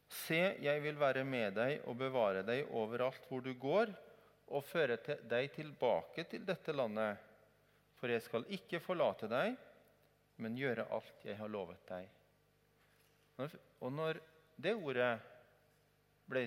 Se, 0.08 0.40
jeg 0.64 0.82
vil 0.82 0.98
være 0.98 1.24
med 1.28 1.54
deg 1.58 1.86
og 1.86 1.98
bevare 2.00 2.42
deg 2.46 2.70
overalt 2.74 3.26
hvor 3.28 3.42
du 3.44 3.52
går, 3.60 3.92
og 4.48 4.64
føre 4.64 4.96
deg 5.28 5.50
tilbake 5.52 6.24
til 6.30 6.46
dette 6.48 6.72
landet. 6.72 7.18
For 8.00 8.08
jeg 8.08 8.24
skal 8.24 8.46
ikke 8.54 8.80
forlate 8.80 9.28
deg, 9.28 9.58
men 10.40 10.56
gjøre 10.56 10.86
alt 10.94 11.26
jeg 11.26 11.36
har 11.36 11.50
lovet 11.52 11.82
deg. 11.90 12.08
Og 13.84 13.92
når 13.92 14.22
det 14.56 14.72
ordet 14.74 15.10
ble 16.30 16.46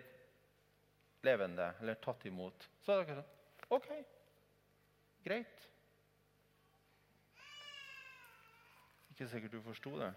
levende, 1.22 1.70
eller 1.80 2.02
tatt 2.02 2.26
imot, 2.26 2.66
så 2.82 2.96
er 2.96 2.98
det 2.98 3.06
akkurat 3.06 3.28
sånn 3.28 3.41
Ok, 3.72 3.88
greit. 5.24 5.68
Ikke 9.14 9.28
sikkert 9.32 9.56
du 9.56 9.62
forsto 9.64 9.94
det. 10.00 10.12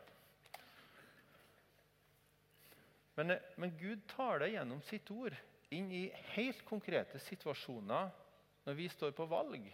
Men, 3.14 3.36
men, 3.56 3.76
Gud 3.78 4.02
tar 4.10 4.42
det 4.42 4.50
gjennom 4.56 4.82
sitt 4.82 5.10
ord 5.14 5.36
inn 5.74 5.86
i 5.94 6.08
helt 6.34 6.64
konkrete 6.66 7.20
situasjoner 7.22 8.10
når 8.66 8.78
vi 8.78 8.90
står 8.90 9.14
på 9.14 9.28
valg. 9.30 9.70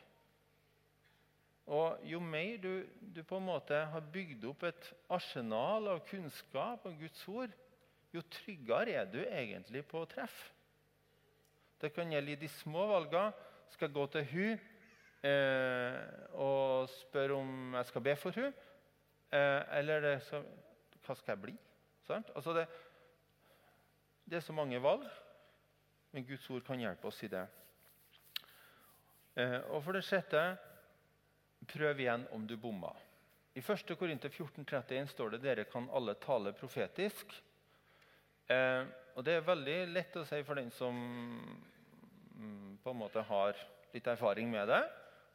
Og 1.71 2.05
Jo 2.05 2.21
mer 2.21 2.61
du, 2.61 2.73
du 3.01 3.23
på 3.25 3.39
en 3.41 3.49
måte 3.49 3.81
har 3.93 4.13
bygd 4.13 4.45
opp 4.51 4.67
et 4.69 4.93
arsenal 5.09 5.89
av 5.95 6.05
kunnskap 6.11 6.85
om 6.91 7.01
Guds 7.01 7.23
ord, 7.33 7.55
jo 8.13 8.21
tryggere 8.43 8.99
er 8.99 9.07
du 9.09 9.23
egentlig 9.23 9.87
på 9.89 10.03
å 10.03 10.09
treffe. 10.11 10.51
Det 11.81 11.95
kan 11.97 12.11
gjelde 12.13 12.35
i 12.35 12.41
de 12.43 12.49
små 12.53 12.83
valgene, 12.91 13.49
skal 13.71 13.93
gå 13.93 14.07
til 14.13 14.27
hun 14.33 14.61
eh, 15.27 15.97
og 16.39 16.89
spørre 16.93 17.39
om 17.39 17.75
jeg 17.75 17.89
skal 17.91 18.05
be 18.05 18.15
for 18.17 18.37
hun, 18.37 18.53
eh, 19.33 19.63
eller 19.81 20.13
så, 20.25 20.43
hva 21.05 21.17
skal 21.17 21.35
jeg 21.35 21.43
bli? 21.47 21.57
Altså 22.11 22.55
det, 22.57 22.65
det, 24.25 24.37
er 24.37 24.43
så 24.43 24.53
mange 24.53 24.81
valg, 24.83 25.05
men 26.11 26.27
Guds 26.27 26.49
ord 26.51 26.65
kan 26.67 26.81
hjelpe 26.81 27.07
oss 27.07 27.23
i 27.23 27.31
det. 27.31 27.45
Eh, 29.39 29.61
og 29.71 29.85
for 29.85 29.95
det 29.95 30.03
sjette 30.09 30.43
prøv 31.71 32.03
igjen 32.03 32.27
om 32.35 32.49
du 32.51 32.57
bomma. 32.59 32.91
I 33.55 33.63
1. 33.63 33.95
Korinter 33.99 34.31
14,31 34.31 35.13
står 35.13 35.37
det 35.37 35.43
dere 35.45 35.69
kan 35.71 35.87
alle 35.95 36.17
tale 36.19 36.53
profetisk. 36.57 37.33
Og 38.51 39.25
Det 39.27 39.35
er 39.37 39.47
veldig 39.47 39.77
lett 39.91 40.17
å 40.19 40.25
si 40.27 40.39
for 40.47 40.59
den 40.59 40.71
som 40.75 40.97
på 42.83 42.93
en 42.93 43.01
måte 43.01 43.23
har 43.29 43.59
litt 43.95 44.07
erfaring 44.11 44.51
med 44.53 44.69
det. 44.71 44.81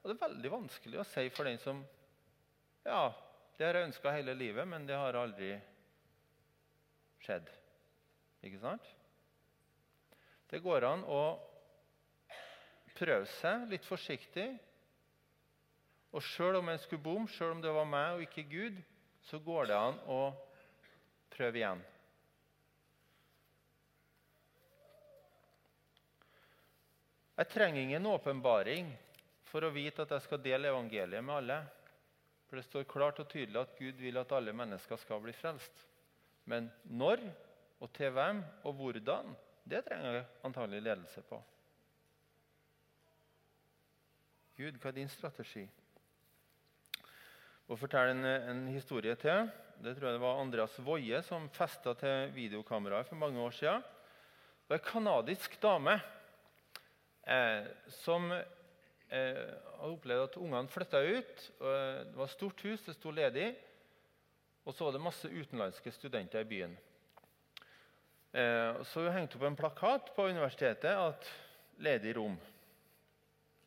Og 0.02 0.10
det 0.10 0.16
er 0.16 0.26
veldig 0.28 0.52
vanskelig 0.54 1.02
å 1.02 1.08
si 1.10 1.28
for 1.34 1.50
den 1.50 1.62
som 1.64 1.84
Ja, 2.86 3.10
det 3.58 3.66
har 3.66 3.80
jeg 3.80 3.90
ønska 3.90 4.14
hele 4.14 4.36
livet, 4.38 4.68
men 4.68 4.86
det 4.86 4.98
har 5.00 5.18
aldri 5.18 5.56
skjedd. 7.26 7.48
Ikke 8.46 8.62
sant? 8.62 8.86
Det 10.52 10.62
går 10.62 10.86
an 10.86 11.02
å 11.10 11.24
prøve 12.96 13.26
seg 13.40 13.66
litt 13.72 13.88
forsiktig. 13.88 14.48
Og 16.16 16.24
sjøl 16.24 16.62
om 16.62 16.70
en 16.72 16.80
skulle 16.80 17.04
bomme, 17.04 17.32
sjøl 17.32 17.58
om 17.58 17.64
det 17.64 17.74
var 17.76 17.90
meg 17.90 18.20
og 18.20 18.28
ikke 18.28 18.46
Gud, 18.52 18.78
så 19.26 19.42
går 19.42 19.72
det 19.72 19.80
an 19.80 19.98
å 20.12 20.22
prøve 21.34 21.60
igjen. 21.60 21.82
Jeg 27.36 27.52
trenger 27.52 27.82
ingen 27.82 28.06
åpenbaring 28.08 28.94
for 29.50 29.66
å 29.66 29.74
vite 29.76 30.06
at 30.06 30.14
jeg 30.16 30.24
skal 30.24 30.40
dele 30.44 30.70
evangeliet 30.72 31.24
med 31.24 31.36
alle. 31.36 31.58
For 32.48 32.60
Det 32.60 32.68
står 32.68 32.88
klart 32.88 33.20
og 33.20 33.28
tydelig 33.32 33.60
at 33.60 33.76
Gud 33.76 34.00
vil 34.00 34.22
at 34.22 34.32
alle 34.32 34.54
mennesker 34.56 35.00
skal 35.02 35.20
bli 35.24 35.34
frelst. 35.36 35.84
Men 36.48 36.70
når 36.88 37.24
og 37.84 37.92
til 37.94 38.14
hvem 38.16 38.40
og 38.64 38.78
hvordan, 38.80 39.34
det 39.68 39.84
trenger 39.84 40.20
jeg 40.20 40.26
antagelig 40.48 40.82
ledelse 40.86 41.24
på. 41.28 41.42
Gud, 44.56 44.78
hva 44.80 44.92
er 44.94 44.96
din 44.96 45.12
strategi? 45.12 45.66
Og 47.68 47.80
fortelle 47.82 48.14
en, 48.14 48.24
en, 48.24 48.68
historie 48.72 49.16
til. 49.20 49.50
Det 49.84 49.98
tror 49.98 50.08
jeg 50.08 50.16
det 50.16 50.24
var 50.24 50.40
Andreas 50.40 50.78
Woie 50.86 51.20
som 51.26 51.50
festa 51.52 51.96
til 52.00 52.30
videokameraet 52.38 53.10
for 53.10 53.20
mange 53.20 53.42
år 53.42 53.58
siden. 53.58 53.82
Det 53.82 54.72
var 54.72 54.80
ei 54.80 54.88
canadisk 54.88 55.58
dame 55.62 55.98
eh, 57.26 57.66
som 58.02 58.32
eh, 58.32 58.42
hadde 59.10 59.92
opplevd 59.92 60.26
at 60.30 60.38
ungene 60.42 60.72
flytta 60.72 61.02
ut. 61.02 61.46
Eh, 61.60 62.02
det 62.08 62.18
var 62.18 62.30
et 62.30 62.36
stort 62.36 62.62
hus, 62.66 62.86
det 62.86 62.96
sto 62.98 63.14
ledig. 63.14 63.52
Og 64.66 64.74
så 64.74 64.88
var 64.88 64.96
det 64.96 65.04
masse 65.06 65.30
utenlandske 65.30 65.92
studenter 65.94 66.42
i 66.42 66.50
byen. 66.50 66.78
Eh, 68.36 68.82
så 68.84 69.06
hun 69.06 69.14
hengte 69.14 69.38
opp 69.38 69.46
en 69.48 69.58
plakat 69.58 70.10
på 70.16 70.28
universitetet 70.28 70.92
at 70.92 71.30
'ledig 71.78 72.16
rom'. 72.16 72.40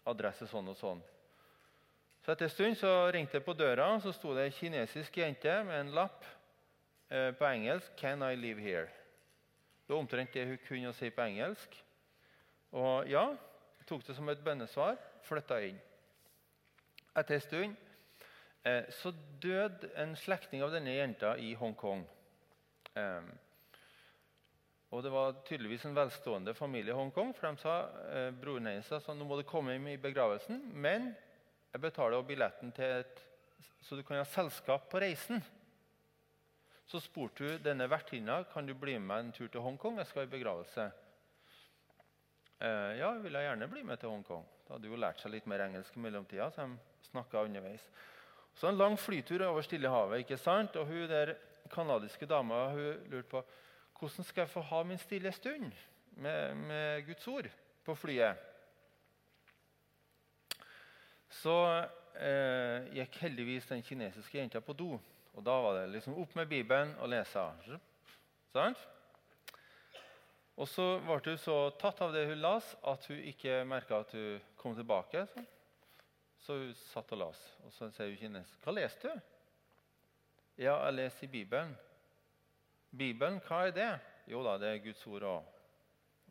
Adresse 0.09 0.47
sånn 0.49 0.69
og 0.69 0.77
sånn. 0.77 1.01
Så 2.25 2.33
Etter 2.33 2.45
en 2.45 2.51
stund 2.51 2.77
så 2.77 2.93
ringte 3.13 3.39
det 3.39 3.45
på 3.45 3.55
døra, 3.57 4.01
så 4.01 4.13
sto 4.13 4.35
det 4.35 4.49
ei 4.49 4.53
kinesisk 4.53 5.17
jente 5.17 5.53
med 5.65 5.81
en 5.81 5.95
lapp 5.97 6.25
eh, 7.11 7.31
på 7.33 7.45
engelsk 7.45 7.97
'Can 7.97 8.23
I 8.23 8.35
live 8.37 8.61
here?' 8.61 8.91
Det 9.87 9.95
var 9.95 10.01
omtrent 10.03 10.33
det 10.33 10.45
hun 10.47 10.59
kunne 10.69 10.93
si 10.93 11.09
på 11.11 11.23
engelsk. 11.23 11.85
Og 12.73 13.09
ja, 13.09 13.37
tok 13.89 14.05
det 14.07 14.17
som 14.17 14.29
et 14.29 14.45
bønnesvar, 14.45 14.99
flytta 15.27 15.61
inn. 15.65 15.79
Etter 17.17 17.39
en 17.39 17.45
stund 17.45 17.77
eh, 18.69 18.89
så 19.01 19.13
døde 19.43 19.91
en 19.99 20.15
slektning 20.19 20.63
av 20.65 20.73
denne 20.75 20.95
jenta 20.95 21.35
i 21.41 21.55
Hongkong. 21.59 22.05
Eh, 22.95 23.31
og 24.89 25.03
Det 25.05 25.13
var 25.13 25.41
tydeligvis 25.45 25.85
en 25.85 25.97
velstående 25.97 26.55
familie 26.55 26.93
i 26.93 26.97
Hongkong. 26.97 27.35
for 27.35 27.49
de 27.49 27.57
sa, 27.61 27.89
eh, 28.13 28.31
Broren 28.31 28.67
hennes 28.67 28.87
sa 28.87 29.15
nå 29.15 29.25
må 29.25 29.37
du 29.37 29.43
komme 29.43 29.75
inn 29.75 29.89
i 29.89 29.97
begravelsen, 29.97 30.73
men 30.73 31.15
jeg 31.73 31.81
betaler 31.81 32.23
billetten 32.23 32.73
til 32.73 32.85
et, 32.85 33.21
så 33.83 33.97
du 33.97 34.03
kan 34.03 34.17
ha 34.17 34.25
selskap 34.25 34.89
på 34.91 35.01
reisen. 35.01 35.43
Så 36.87 37.01
spurte 37.01 37.45
hun 37.45 37.63
denne 37.63 37.91
vertinna 37.91 38.45
kan 38.45 38.67
du 38.67 38.75
bli 38.75 38.99
med 38.99 39.21
en 39.21 39.33
tur 39.33 39.49
til 39.49 39.61
Hongkong. 39.61 39.99
Jeg 39.99 40.07
skal 40.07 40.23
i 40.23 40.33
begravelse. 40.33 40.91
Eh, 42.59 42.93
ja, 42.99 43.13
jeg 43.13 43.23
ville 43.23 43.43
gjerne 43.45 43.69
bli 43.71 43.85
med 43.87 44.01
til 44.03 44.11
Hongkong. 44.11 44.47
Da 44.67 44.75
hadde 44.75 44.91
hun 44.91 44.99
lært 44.99 45.21
seg 45.23 45.31
litt 45.31 45.47
mer 45.47 45.63
engelsk 45.69 45.95
i 45.95 46.03
mellomtida. 46.03 46.51
så 46.51 46.67
de 46.67 47.11
snakket 47.11 47.47
underveis. 47.47 47.85
Så 48.55 48.69
en 48.69 48.79
lang 48.79 48.99
flytur 48.99 49.45
over 49.47 49.63
Stillehavet. 49.63 50.19
ikke 50.19 50.37
sant? 50.37 50.77
Og 50.77 50.87
hun 50.87 51.09
der 51.09 51.37
kanadiske 51.71 52.27
dama 52.27 52.73
lurte 52.75 53.29
på 53.31 53.45
hvordan 53.99 54.25
skal 54.25 54.43
jeg 54.43 54.51
få 54.51 54.61
ha 54.61 54.83
min 54.83 54.99
stille 54.99 55.33
stund 55.33 55.73
med, 56.17 56.55
med 56.55 57.07
Guds 57.07 57.29
ord 57.29 57.49
på 57.85 57.95
flyet. 57.95 58.37
Så 61.31 61.55
eh, 62.19 62.91
gikk 62.95 63.19
heldigvis 63.23 63.67
den 63.67 63.83
kinesiske 63.83 64.39
jenta 64.39 64.61
på 64.61 64.73
do. 64.73 64.99
Og 65.35 65.45
da 65.45 65.55
var 65.63 65.81
det 65.81 65.91
liksom 65.93 66.19
opp 66.19 66.35
med 66.35 66.49
Bibelen 66.49 66.95
og 66.99 67.09
lese. 67.09 67.45
Sant? 68.53 68.87
Og 70.59 70.67
så 70.67 70.85
ble 71.05 71.21
hun 71.23 71.39
så 71.39 71.57
tatt 71.79 72.01
av 72.03 72.15
det 72.15 72.25
hun 72.27 72.41
las, 72.43 72.73
at 72.83 73.05
hun 73.07 73.21
ikke 73.31 73.61
merka 73.69 74.01
at 74.03 74.15
hun 74.17 74.41
kom 74.59 74.75
tilbake. 74.75 75.23
Så, 75.31 75.45
så 76.43 76.57
hun 76.59 76.73
satt 76.81 77.15
og 77.15 77.21
las. 77.23 77.43
Og 77.67 77.75
så 77.77 77.91
sier 77.95 78.11
hun 78.11 78.19
kinesisk, 78.19 78.59
'Hva 78.65 78.75
leste 78.75 79.09
du?' 79.09 79.21
'Ja, 80.59 80.75
jeg 80.85 80.95
leser 80.95 81.25
i 81.25 81.31
Bibelen.' 81.31 81.77
'Bibelen, 82.91 83.41
hva 83.41 83.67
er 83.67 83.71
det?' 83.71 84.01
'Jo 84.27 84.43
da, 84.43 84.59
det 84.59 84.69
er 84.69 84.85
Guds 84.85 85.07
ord 85.07 85.23
og 85.23 85.45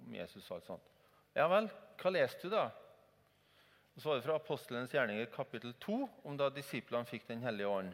om 0.05 0.15
Jesus 0.15 0.51
og 0.51 0.57
alt 0.57 0.65
sånt.' 0.65 0.91
'Ja 1.35 1.47
vel, 1.47 1.71
hva 2.01 2.09
leste 2.11 2.49
du, 2.49 2.55
da?' 2.55 2.69
Og 3.95 4.01
så 4.01 4.09
var 4.09 4.15
det 4.15 4.23
fra 4.23 4.35
Apostelens 4.35 4.91
gjerninger 4.91 5.25
kapittel 5.25 5.73
2, 5.73 6.09
om 6.23 6.37
da 6.37 6.49
disiplene 6.49 7.05
fikk 7.05 7.27
Den 7.27 7.41
hellige 7.41 7.67
ånd. 7.67 7.93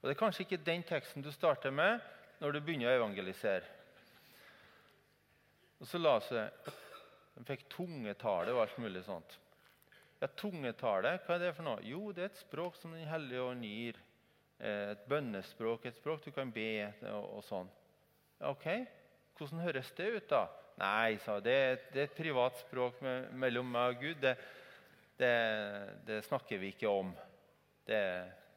Og 0.00 0.08
Det 0.08 0.10
er 0.10 0.20
kanskje 0.20 0.44
ikke 0.44 0.64
den 0.64 0.82
teksten 0.82 1.22
du 1.22 1.32
starter 1.32 1.70
med 1.70 2.00
når 2.40 2.52
du 2.52 2.60
begynner 2.60 2.92
å 2.92 2.98
evangelisere. 3.00 3.79
Og 5.80 5.88
så 5.88 6.00
la 6.00 6.18
seg 6.24 6.70
De 7.36 7.46
fikk 7.48 7.66
tungetale 7.72 8.52
og 8.52 8.62
alt 8.66 8.78
mulig 8.82 9.02
sånt. 9.06 9.38
Ja, 10.20 10.28
Tungetale, 10.36 11.14
hva 11.24 11.36
er 11.36 11.46
det 11.46 11.54
for 11.56 11.64
noe? 11.64 11.80
Jo, 11.86 12.10
det 12.12 12.26
er 12.26 12.28
et 12.28 12.40
språk 12.42 12.76
som 12.76 12.92
Den 12.92 13.08
hellige 13.08 13.40
ånd 13.40 13.64
gir. 13.64 13.96
Eh, 14.60 14.90
et 14.92 15.06
bønnespråk, 15.08 15.86
et 15.88 15.96
språk 15.96 16.26
du 16.26 16.30
kan 16.36 16.52
be 16.52 16.90
og, 17.08 17.38
og 17.38 17.44
sånn. 17.46 17.70
Ok, 18.44 18.66
Hvordan 19.40 19.62
høres 19.64 19.88
det 19.96 20.06
ut, 20.12 20.26
da? 20.28 20.42
Nei, 20.80 21.16
sa 21.24 21.38
det, 21.40 21.56
det 21.94 22.02
er 22.02 22.08
et 22.10 22.16
privat 22.16 22.58
språk 22.60 22.98
med, 23.04 23.30
mellom 23.40 23.70
meg 23.72 23.94
og 23.94 24.02
Gud. 24.04 24.18
Det, 24.20 24.34
det, 25.16 25.30
det, 26.04 26.18
snakker 26.26 26.60
vi 26.60 26.74
ikke 26.74 26.92
om. 26.92 27.14
Det, 27.88 28.00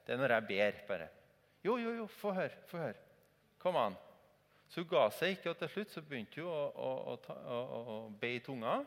det, 0.03 0.11
er 0.11 0.19
når 0.19 0.35
jeg 0.35 0.47
ber, 0.49 0.81
bare. 0.89 1.07
Jo, 1.63 1.77
jo, 1.79 1.93
jo, 2.01 2.07
få 2.19 2.33
høre. 2.35 2.59
Få 2.67 2.81
høre. 2.83 2.99
Kom 3.63 3.79
an. 3.79 3.95
Så 4.73 4.81
hun 4.81 4.89
ga 4.89 5.03
seg 5.13 5.35
ikke, 5.35 5.51
og 5.51 5.59
til 5.59 5.69
slutt 5.69 5.91
så 5.93 6.01
begynte 6.01 6.41
hun 6.41 6.49
å, 6.49 6.61
å, 7.13 7.17
å, 7.29 7.57
å 7.93 7.97
be 8.17 8.31
i 8.33 8.39
tunga 8.41 8.79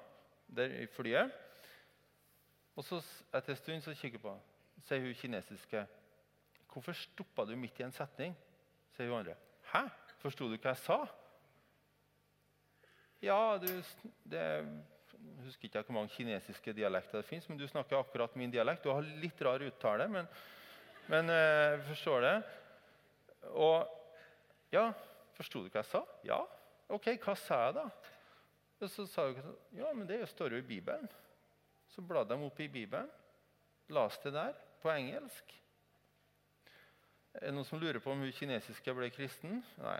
der 0.58 0.72
i 0.82 0.86
flyet. 0.90 1.30
Og 2.74 2.82
så 2.82 2.98
etter 3.30 3.54
en 3.54 3.60
stund 3.60 3.84
så 3.84 3.94
kikker 3.94 4.18
på 4.24 4.34
sier 4.86 5.04
hun 5.04 5.14
kinesiske 5.16 5.86
Hvorfor 6.66 6.92
stoppa 6.98 7.46
du 7.48 7.54
midt 7.56 7.78
i 7.80 7.86
en 7.86 7.94
setning? 7.94 8.34
sier 8.96 9.08
hun 9.08 9.20
andre. 9.20 9.36
Hæ? 9.70 9.86
Forsto 10.20 10.50
du 10.50 10.58
hva 10.58 10.74
jeg 10.74 10.82
sa? 10.82 10.98
Ja, 13.24 13.38
du, 13.62 13.70
det 14.28 14.42
jeg 14.42 15.46
husker 15.46 15.70
ikke 15.70 15.86
hvor 15.86 16.00
mange 16.00 16.12
kinesiske 16.12 16.74
dialekter 16.76 17.22
det 17.22 17.30
fins, 17.30 17.46
men 17.48 17.58
du 17.58 17.64
snakker 17.70 17.98
akkurat 18.00 18.34
min 18.36 18.52
dialekt. 18.52 18.84
Du 18.84 18.92
har 18.92 19.06
litt 19.22 19.40
rar 19.46 19.62
uttale, 19.64 20.10
men, 20.12 20.28
men 21.08 21.32
eh, 21.32 21.76
jeg 21.76 21.84
forstår 21.92 22.26
det. 22.26 22.36
Og 23.54 23.86
ja, 24.74 24.90
forsto 25.36 25.62
du 25.64 25.70
hva 25.70 25.82
jeg 25.82 25.90
sa? 25.90 26.02
Ja. 26.26 26.40
Ok, 26.92 27.10
hva 27.22 27.34
sa 27.38 27.60
jeg, 27.66 27.76
da? 27.78 27.86
Og 28.76 28.90
så 28.92 29.06
sa 29.08 29.28
hun 29.30 29.54
ja, 29.76 29.92
men 29.92 30.08
det 30.08 30.20
står 30.30 30.56
jo 30.56 30.60
i 30.60 30.66
Bibelen. 30.66 31.08
Så 31.92 32.02
bladde 32.04 32.34
de 32.34 32.46
opp 32.46 32.58
i 32.60 32.68
Bibelen, 32.68 33.08
leste 33.92 34.30
det 34.30 34.36
der 34.36 34.58
på 34.82 34.90
engelsk. 34.92 35.54
Er 37.36 37.48
det 37.48 37.54
noen 37.56 37.68
som 37.68 37.80
lurer 37.80 38.00
på 38.00 38.12
om 38.12 38.22
hun 38.24 38.34
kinesiske 38.34 38.94
ble 38.96 39.08
kristen? 39.12 39.60
Nei. 39.80 39.98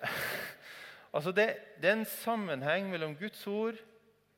altså 1.16 1.32
det, 1.36 1.48
det, 1.80 1.88
er 1.90 1.98
en 1.98 2.08
sammenheng 2.08 2.90
mellom 2.92 3.16
Guds 3.18 3.42
ord 3.50 3.78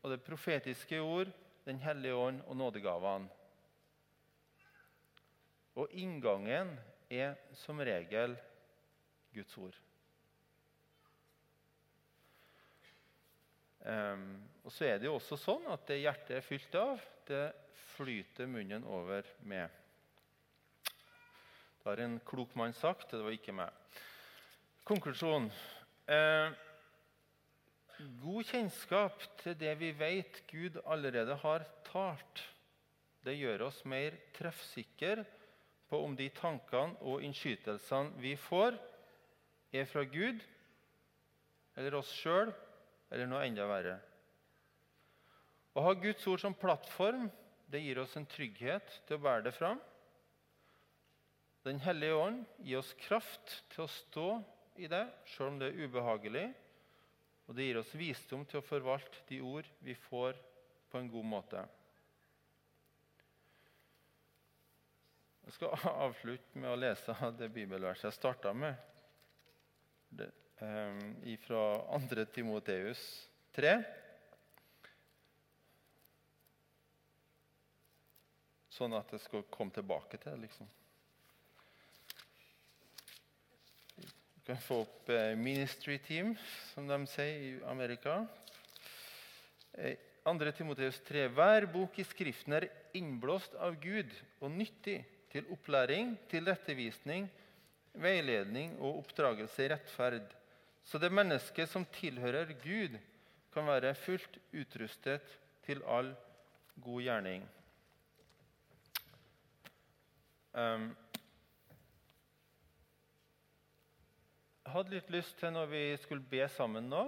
og 0.02 0.10
det 0.14 0.22
profetiske 0.26 1.00
ord, 1.02 1.30
Den 1.62 1.78
hellige 1.78 2.14
ånd 2.18 2.40
og 2.50 2.56
nådegavene. 2.58 3.28
Og 5.78 5.92
inngangen 5.94 6.72
er 7.06 7.36
som 7.54 7.78
regel 7.78 8.34
Guds 9.34 9.58
ord. 9.58 9.76
Um, 13.82 14.26
og 14.62 14.70
så 14.70 14.86
er 14.86 15.00
det 15.00 15.08
jo 15.08 15.16
også 15.16 15.36
sånn 15.40 15.64
at 15.72 15.88
det 15.88 16.02
hjertet 16.04 16.36
er 16.38 16.44
fylt 16.46 16.74
av, 16.78 17.00
det 17.26 17.46
flyter 17.96 18.50
munnen 18.50 18.84
over 18.86 19.26
med. 19.48 19.80
Det 21.82 21.88
har 21.88 22.02
en 22.04 22.20
klok 22.22 22.54
mann 22.58 22.74
sagt, 22.78 23.10
det 23.10 23.24
var 23.24 23.34
ikke 23.34 23.56
meg. 23.58 23.98
Konklusjon. 24.86 25.48
Uh, 26.06 26.54
God 28.22 28.46
kjennskap 28.46 29.26
til 29.42 29.58
det 29.58 29.74
vi 29.80 29.90
vet 29.98 30.40
Gud 30.50 30.78
allerede 30.86 31.34
har 31.42 31.66
talt, 31.86 32.46
det 33.22 33.36
gjør 33.38 33.68
oss 33.68 33.82
mer 33.86 34.14
treffsikre 34.34 35.26
på 35.90 35.98
om 36.02 36.14
de 36.18 36.28
tankene 36.34 36.98
og 37.06 37.22
innskytelsene 37.22 38.18
vi 38.22 38.32
får, 38.38 38.78
er 39.72 39.88
fra 39.88 40.04
Gud 40.04 40.42
eller 41.78 41.96
oss 41.96 42.10
sjøl 42.12 42.52
eller 43.12 43.28
noe 43.28 43.44
enda 43.46 43.66
verre. 43.68 43.96
Å 45.72 45.84
ha 45.86 45.94
Guds 45.96 46.26
ord 46.28 46.42
som 46.42 46.56
plattform 46.56 47.30
det 47.72 47.80
gir 47.80 48.02
oss 48.02 48.16
en 48.18 48.28
trygghet 48.28 48.98
til 49.08 49.16
å 49.16 49.24
bære 49.24 49.46
det 49.46 49.54
fram. 49.56 49.80
Den 51.64 51.78
hellige 51.80 52.18
ånd 52.18 52.42
gir 52.60 52.82
oss 52.82 52.92
kraft 53.00 53.62
til 53.72 53.86
å 53.86 53.92
stå 53.92 54.26
i 54.82 54.88
det, 54.90 55.04
sjøl 55.32 55.54
om 55.54 55.60
det 55.60 55.70
er 55.70 55.86
ubehagelig. 55.86 56.46
Og 57.48 57.56
det 57.56 57.68
gir 57.68 57.78
oss 57.80 57.94
visdom 57.96 58.44
til 58.48 58.60
å 58.60 58.66
forvalte 58.66 59.24
de 59.28 59.40
ord 59.44 59.68
vi 59.84 59.96
får, 60.08 60.36
på 60.92 61.00
en 61.00 61.08
god 61.08 61.24
måte. 61.24 61.62
Jeg 65.46 65.56
skal 65.56 65.86
avslutte 66.06 66.60
med 66.60 66.74
å 66.74 66.80
lese 66.80 67.32
det 67.38 67.48
bibelverset 67.54 68.10
jeg 68.10 68.18
starta 68.18 68.52
med. 68.52 68.76
Eh, 70.20 71.38
fra 71.38 71.62
2. 72.08 72.24
Timoteus 72.34 73.00
3. 73.56 73.72
Sånn 78.72 78.94
at 78.96 79.10
jeg 79.12 79.24
skal 79.24 79.44
komme 79.52 79.74
tilbake 79.74 80.20
til 80.20 80.32
det. 80.32 80.38
liksom. 80.46 80.70
Du 84.42 84.46
kan 84.46 84.58
få 84.58 84.80
opp 84.82 85.10
eh, 85.10 85.34
'ministry 85.36 85.98
team', 85.98 86.36
som 86.74 86.88
de 86.88 87.06
sier 87.06 87.42
i 87.42 87.50
Amerika. 87.64 88.26
2. 89.74 90.46
Eh, 90.46 90.52
Timoteus 90.56 91.00
3.: 91.00 91.28
Hver 91.28 91.66
bok 91.66 91.98
i 91.98 92.04
Skriften 92.04 92.52
er 92.52 92.68
innblåst 92.94 93.54
av 93.54 93.80
Gud 93.80 94.10
og 94.40 94.50
nyttig 94.50 95.04
til 95.30 95.46
opplæring, 95.50 96.18
til 96.28 96.44
rettevisning, 96.44 97.30
veiledning 97.92 98.76
og 98.80 99.02
oppdragelse 99.02 99.64
i 99.64 99.70
rettferd, 99.72 100.30
så 100.84 100.98
det 100.98 101.12
mennesket 101.12 101.70
som 101.70 101.86
tilhører 101.94 102.54
Gud, 102.62 102.98
kan 103.52 103.66
være 103.68 103.92
fullt 103.94 104.38
utrustet 104.56 105.34
til 105.66 105.82
all 105.84 106.14
god 106.80 107.02
gjerning. 107.04 107.42
Um, 110.56 110.86
Jeg 114.72 114.78
hadde 114.78 114.94
litt 114.94 115.10
lyst 115.12 115.34
til, 115.36 115.50
når 115.52 115.66
vi 115.68 115.80
skulle 116.00 116.24
be 116.30 116.46
sammen 116.48 116.86
nå, 116.88 117.00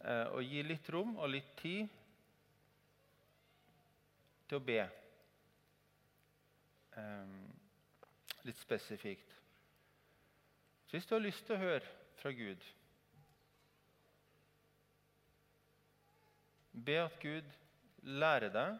eh, 0.00 0.28
å 0.32 0.40
gi 0.40 0.62
litt 0.64 0.86
rom 0.94 1.10
og 1.18 1.28
litt 1.28 1.50
tid 1.58 1.90
til 4.48 4.56
å 4.56 4.62
be. 4.64 4.78
Eh, 6.96 7.34
litt 8.46 8.58
spesifikt. 8.58 9.34
Så 10.86 10.96
hvis 10.96 11.08
du 11.08 11.14
har 11.14 11.24
lyst 11.24 11.44
til 11.46 11.56
å 11.56 11.62
høre 11.62 11.98
fra 12.20 12.32
Gud 12.36 12.64
Be 16.72 16.96
at 17.02 17.18
Gud 17.20 17.48
lærer 18.02 18.50
deg 18.52 18.78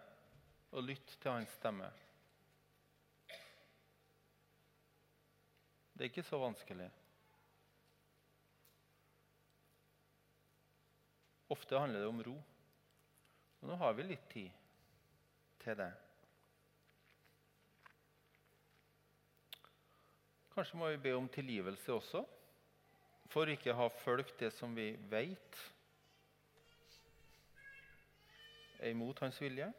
å 0.72 0.80
lytte 0.80 1.18
til 1.20 1.34
hans 1.34 1.52
stemme. 1.58 1.90
Det 5.92 6.06
er 6.06 6.10
ikke 6.10 6.24
så 6.24 6.40
vanskelig. 6.40 6.88
Ofte 11.52 11.78
handler 11.78 12.00
det 12.00 12.08
om 12.08 12.22
ro. 12.24 12.38
Og 13.60 13.68
nå 13.68 13.76
har 13.84 13.92
vi 13.94 14.08
litt 14.08 14.24
tid 14.32 14.48
til 15.62 15.76
det. 15.78 15.92
Kanskje 20.52 20.76
må 20.76 20.90
vi 20.92 21.00
be 21.00 21.14
om 21.16 21.28
tilgivelse 21.32 21.92
også, 21.94 22.24
for 23.32 23.48
ikke 23.48 23.72
å 23.72 23.78
ha 23.78 23.86
fulgt 24.02 24.36
det 24.42 24.50
som 24.52 24.74
vi 24.76 24.90
veit 25.08 25.60
er 28.82 28.92
imot 28.92 29.22
hans 29.24 29.38
vilje. 29.40 29.70